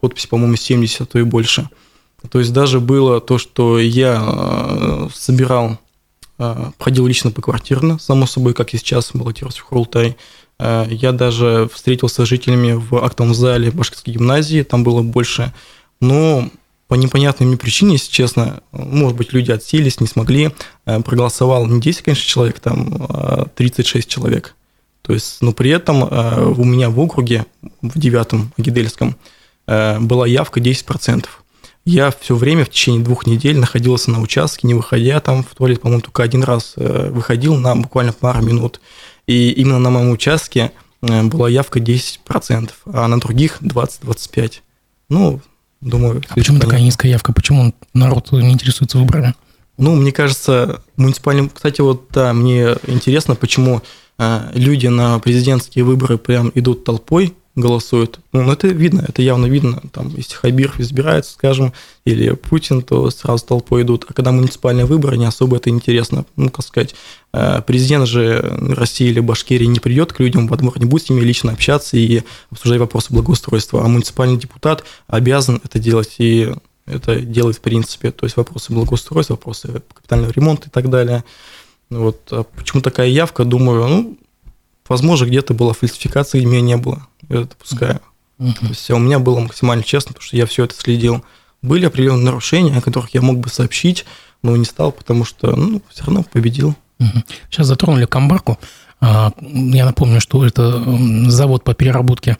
подписи, 0.00 0.26
по-моему, 0.26 0.56
70, 0.56 1.00
а 1.00 1.06
то 1.06 1.18
и 1.20 1.22
больше. 1.22 1.70
То 2.30 2.38
есть 2.38 2.52
даже 2.52 2.80
было 2.80 3.20
то, 3.20 3.38
что 3.38 3.78
я 3.78 4.22
э, 4.26 5.08
собирал 5.14 5.78
э, 6.38 6.70
проходил 6.78 7.06
лично 7.06 7.30
по 7.30 7.42
квартирно, 7.42 7.98
само 7.98 8.26
собой, 8.26 8.54
как 8.54 8.74
и 8.74 8.78
сейчас 8.78 9.10
баллотировался 9.12 9.60
в 9.60 9.64
Хурултай. 9.64 10.16
Э, 10.58 10.86
я 10.90 11.12
даже 11.12 11.68
встретился 11.72 12.24
с 12.24 12.28
жителями 12.28 12.72
в 12.72 12.96
актовом 12.96 13.34
зале 13.34 13.70
Башкирской 13.70 14.14
гимназии, 14.14 14.62
там 14.62 14.82
было 14.82 15.02
больше, 15.02 15.52
но 16.00 16.48
по 16.88 16.94
непонятной 16.94 17.46
мне 17.46 17.56
причине, 17.56 17.94
если 17.94 18.12
честно, 18.12 18.60
может 18.70 19.16
быть, 19.16 19.32
люди 19.32 19.50
отселись, 19.50 20.00
не 20.00 20.06
смогли, 20.06 20.52
проголосовал 20.84 21.66
не 21.66 21.80
10, 21.80 22.02
конечно, 22.02 22.24
человек, 22.24 22.60
там 22.60 23.48
36 23.56 24.08
человек. 24.08 24.54
То 25.02 25.12
есть, 25.12 25.38
но 25.40 25.52
при 25.52 25.70
этом 25.70 26.04
у 26.04 26.64
меня 26.64 26.88
в 26.88 27.00
округе, 27.00 27.44
в 27.82 27.98
девятом 27.98 28.52
Агидельском, 28.56 29.16
была 29.66 30.28
явка 30.28 30.60
10%. 30.60 31.26
Я 31.86 32.10
все 32.10 32.34
время 32.34 32.64
в 32.64 32.68
течение 32.68 33.04
двух 33.04 33.28
недель 33.28 33.56
находился 33.58 34.10
на 34.10 34.20
участке, 34.20 34.66
не 34.66 34.74
выходя 34.74 35.20
там 35.20 35.44
в 35.44 35.54
туалет, 35.54 35.80
по-моему, 35.80 36.02
только 36.02 36.24
один 36.24 36.42
раз 36.42 36.74
э, 36.76 37.10
выходил 37.10 37.54
на 37.54 37.76
буквально 37.76 38.12
пару 38.12 38.42
минут. 38.42 38.80
И 39.28 39.50
именно 39.52 39.78
на 39.78 39.90
моем 39.90 40.10
участке 40.10 40.72
э, 41.00 41.22
была 41.22 41.48
явка 41.48 41.78
10%, 41.78 42.70
а 42.86 43.06
на 43.06 43.20
других 43.20 43.62
20-25%. 43.62 44.54
Ну, 45.08 45.40
думаю... 45.80 46.22
А 46.28 46.34
почему 46.34 46.58
такая 46.58 46.80
низкая 46.80 47.12
явка? 47.12 47.32
Почему 47.32 47.72
народ 47.94 48.32
не 48.32 48.50
интересуется 48.50 48.98
выборами? 48.98 49.36
Ну, 49.78 49.94
мне 49.94 50.10
кажется, 50.10 50.82
муниципальным... 50.96 51.50
Кстати, 51.50 51.82
вот 51.82 52.08
да, 52.10 52.32
мне 52.32 52.74
интересно, 52.88 53.36
почему 53.36 53.80
э, 54.18 54.50
люди 54.54 54.88
на 54.88 55.20
президентские 55.20 55.84
выборы 55.84 56.18
прям 56.18 56.50
идут 56.56 56.82
толпой, 56.82 57.36
голосуют. 57.56 58.20
Ну, 58.32 58.52
это 58.52 58.68
видно, 58.68 59.04
это 59.08 59.22
явно 59.22 59.46
видно. 59.46 59.82
Там, 59.90 60.14
если 60.14 60.34
Хабиров 60.34 60.78
избирается, 60.78 61.32
скажем, 61.32 61.72
или 62.04 62.32
Путин, 62.32 62.82
то 62.82 63.10
сразу 63.10 63.44
толпой 63.46 63.82
идут. 63.82 64.04
А 64.08 64.12
когда 64.12 64.30
муниципальные 64.30 64.84
выборы, 64.84 65.16
не 65.16 65.24
особо 65.24 65.56
это 65.56 65.70
интересно. 65.70 66.26
Ну, 66.36 66.50
как 66.50 66.64
сказать, 66.66 66.94
э, 67.32 67.62
президент 67.66 68.06
же 68.06 68.40
России 68.76 69.08
или 69.08 69.20
Башкирии 69.20 69.64
не 69.64 69.80
придет 69.80 70.12
к 70.12 70.20
людям 70.20 70.46
во 70.46 70.58
двор, 70.58 70.78
не 70.78 70.84
будет 70.84 71.06
с 71.06 71.10
ними 71.10 71.22
лично 71.22 71.52
общаться 71.52 71.96
и 71.96 72.22
обсуждать 72.50 72.78
вопросы 72.78 73.12
благоустройства. 73.14 73.82
А 73.82 73.88
муниципальный 73.88 74.38
депутат 74.38 74.84
обязан 75.08 75.60
это 75.64 75.78
делать 75.78 76.16
и 76.18 76.52
это 76.84 77.20
делает 77.20 77.56
в 77.56 77.60
принципе. 77.60 78.10
То 78.10 78.26
есть 78.26 78.36
вопросы 78.36 78.72
благоустройства, 78.72 79.34
вопросы 79.34 79.82
капитального 79.94 80.30
ремонта 80.30 80.68
и 80.68 80.70
так 80.70 80.90
далее. 80.90 81.24
Вот. 81.88 82.20
А 82.30 82.42
почему 82.42 82.82
такая 82.82 83.08
явка? 83.08 83.44
Думаю, 83.44 83.88
ну, 83.88 84.18
возможно, 84.88 85.24
где-то 85.24 85.54
была 85.54 85.72
фальсификация, 85.72 86.42
и 86.42 86.44
меня 86.44 86.60
не 86.60 86.76
было 86.76 87.06
я 87.28 87.40
это 87.40 87.50
допускаю. 87.50 88.00
Uh-huh. 88.38 88.54
То 88.58 88.66
есть 88.66 88.90
у 88.90 88.98
меня 88.98 89.18
было 89.18 89.40
максимально 89.40 89.84
честно, 89.84 90.12
потому 90.12 90.26
что 90.26 90.36
я 90.36 90.46
все 90.46 90.64
это 90.64 90.74
следил. 90.74 91.24
Были 91.62 91.86
определенные 91.86 92.26
нарушения, 92.26 92.76
о 92.76 92.82
которых 92.82 93.14
я 93.14 93.22
мог 93.22 93.38
бы 93.38 93.48
сообщить, 93.48 94.04
но 94.42 94.56
не 94.56 94.64
стал, 94.64 94.92
потому 94.92 95.24
что 95.24 95.56
ну, 95.56 95.82
все 95.90 96.04
равно 96.04 96.24
победил. 96.24 96.74
Uh-huh. 96.98 97.24
Сейчас 97.50 97.66
затронули 97.66 98.06
Камбарку. 98.06 98.58
А, 99.00 99.32
я 99.40 99.84
напомню, 99.84 100.20
что 100.20 100.44
это 100.44 100.82
завод 101.28 101.64
по 101.64 101.74
переработке 101.74 102.38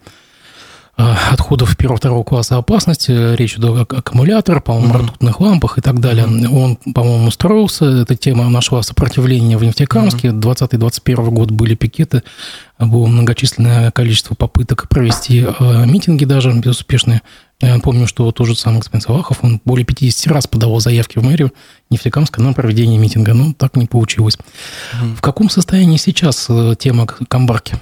отходов 0.96 1.76
первого-второго 1.76 2.24
класса 2.24 2.56
опасности, 2.56 3.34
речь 3.36 3.56
идет 3.56 3.92
о 3.92 3.96
аккумуляторах, 3.98 4.64
по-моему, 4.64 4.94
mm-hmm. 4.94 5.06
ртутных 5.06 5.40
лампах 5.40 5.78
и 5.78 5.82
так 5.82 6.00
далее. 6.00 6.24
Mm-hmm. 6.24 6.48
Он, 6.48 6.76
по-моему, 6.94 7.30
строился, 7.30 7.84
эта 7.84 8.16
тема 8.16 8.48
нашла 8.48 8.82
сопротивление 8.82 9.58
в 9.58 9.64
Нефтекамске. 9.64 10.28
Mm-hmm. 10.28 10.70
2020-2021 10.70 11.30
год 11.30 11.50
были 11.50 11.74
пикеты, 11.74 12.22
было 12.78 13.06
многочисленное 13.06 13.90
количество 13.90 14.34
попыток 14.34 14.88
провести 14.88 15.46
э, 15.46 15.86
митинги 15.86 16.24
даже 16.24 16.52
безуспешные. 16.52 17.20
Я 17.60 17.78
помню, 17.78 18.06
что 18.06 18.30
тот 18.32 18.46
же 18.46 18.54
самый 18.54 18.78
господин 18.78 19.02
Салахов, 19.02 19.38
он 19.42 19.60
более 19.66 19.84
50 19.84 20.32
раз 20.32 20.46
подавал 20.46 20.80
заявки 20.80 21.18
в 21.18 21.22
мэрию 21.22 21.52
Нефтекамска 21.90 22.40
на 22.42 22.54
проведение 22.54 22.98
митинга, 22.98 23.34
но 23.34 23.52
так 23.52 23.76
не 23.76 23.86
получилось. 23.86 24.36
Mm-hmm. 24.36 25.16
В 25.16 25.20
каком 25.20 25.50
состоянии 25.50 25.98
сейчас 25.98 26.46
э, 26.48 26.74
тема 26.78 27.06
Камбарки? 27.06 27.76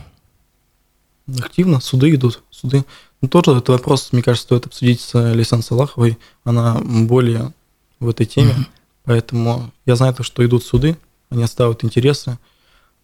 Активно, 1.27 1.81
суды 1.81 2.15
идут, 2.15 2.43
суды. 2.65 2.85
Ну, 3.21 3.29
тоже 3.29 3.53
этот 3.53 3.69
вопрос, 3.69 4.09
мне 4.13 4.23
кажется, 4.23 4.47
стоит 4.47 4.67
обсудить 4.67 5.01
с 5.01 5.15
Лейсан 5.15 5.63
Салаховой. 5.63 6.19
Она 6.45 6.81
более 6.83 7.53
в 8.01 8.09
этой 8.09 8.27
теме. 8.27 8.53
Mm-hmm. 8.53 8.67
Поэтому 9.05 9.71
я 9.87 9.97
знаю, 9.97 10.15
что 10.21 10.45
идут 10.45 10.65
суды, 10.65 10.97
они 11.31 11.43
отставят 11.43 11.85
интересы. 11.85 12.39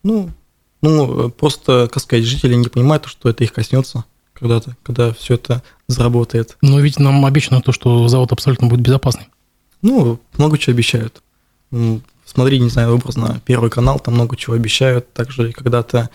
Ну, 0.02 0.30
ну, 0.82 1.30
просто, 1.30 1.88
как 1.92 2.02
сказать, 2.02 2.24
жители 2.24 2.54
не 2.54 2.68
понимают, 2.68 3.04
что 3.06 3.28
это 3.28 3.44
их 3.44 3.52
коснется 3.52 4.04
когда-то, 4.32 4.76
когда 4.82 5.12
все 5.12 5.34
это 5.34 5.62
заработает. 5.88 6.56
Но 6.62 6.80
ведь 6.80 6.98
нам 6.98 7.26
обещано 7.26 7.60
то, 7.60 7.72
что 7.72 8.08
завод 8.08 8.32
абсолютно 8.32 8.68
будет 8.68 8.80
безопасный. 8.80 9.28
Ну, 9.82 10.18
много 10.38 10.56
чего 10.56 10.72
обещают. 10.72 11.22
Смотри, 12.24 12.60
не 12.60 12.70
знаю, 12.70 12.94
образно, 12.94 13.42
Первый 13.44 13.70
канал, 13.70 14.00
там 14.00 14.14
много 14.14 14.36
чего 14.36 14.54
обещают. 14.54 15.12
Также 15.12 15.52
когда-то 15.52 16.08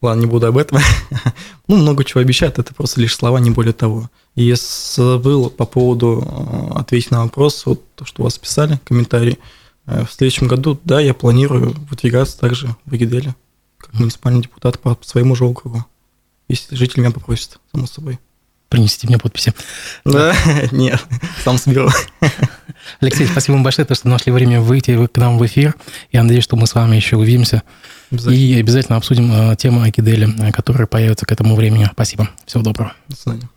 Ладно, 0.00 0.20
не 0.20 0.26
буду 0.26 0.46
об 0.46 0.56
этом. 0.56 0.78
ну, 1.66 1.76
много 1.76 2.04
чего 2.04 2.20
обещают, 2.20 2.58
это 2.58 2.72
просто 2.72 3.00
лишь 3.00 3.16
слова, 3.16 3.38
не 3.40 3.50
более 3.50 3.72
того. 3.72 4.08
И 4.36 4.44
если 4.44 5.18
был 5.18 5.50
по 5.50 5.64
поводу 5.64 6.24
э, 6.24 6.78
ответить 6.78 7.10
на 7.10 7.24
вопрос, 7.24 7.66
вот 7.66 7.82
то, 7.96 8.04
что 8.04 8.22
у 8.22 8.24
вас 8.24 8.38
писали, 8.38 8.80
комментарий, 8.84 9.38
э, 9.86 10.04
в 10.04 10.12
следующем 10.12 10.46
году, 10.46 10.78
да, 10.84 11.00
я 11.00 11.14
планирую 11.14 11.74
выдвигаться 11.90 12.38
также 12.38 12.76
в 12.84 12.92
Агиделе, 12.92 13.34
как 13.76 13.92
муниципальный 13.94 14.42
депутат 14.42 14.78
по 14.78 14.96
своему 15.02 15.34
же 15.34 15.44
округу, 15.44 15.84
если 16.48 16.76
жители 16.76 17.00
меня 17.00 17.10
попросят, 17.10 17.58
само 17.72 17.86
собой. 17.86 18.20
Принесите 18.68 19.08
мне 19.08 19.18
подписи. 19.18 19.54
Да, 20.04 20.34
нет, 20.70 21.02
сам 21.42 21.58
соберу. 21.58 21.88
Алексей, 23.00 23.26
спасибо 23.26 23.54
вам 23.54 23.64
большое, 23.64 23.88
что 23.90 24.08
нашли 24.08 24.30
время 24.30 24.60
выйти 24.60 25.06
к 25.06 25.16
нам 25.16 25.38
в 25.38 25.46
эфир. 25.46 25.74
Я 26.12 26.22
надеюсь, 26.22 26.44
что 26.44 26.56
мы 26.56 26.66
с 26.66 26.74
вами 26.74 26.94
еще 26.94 27.16
увидимся. 27.16 27.62
Обязательно. 28.10 28.40
И 28.40 28.60
обязательно 28.60 28.96
обсудим 28.96 29.32
э, 29.32 29.56
тему 29.56 29.82
Акидели, 29.82 30.28
э, 30.40 30.52
которая 30.52 30.86
появится 30.86 31.26
к 31.26 31.32
этому 31.32 31.54
времени. 31.54 31.88
Спасибо. 31.92 32.30
Всего 32.46 32.62
доброго. 32.62 32.92
До 33.08 33.16
свидания. 33.16 33.48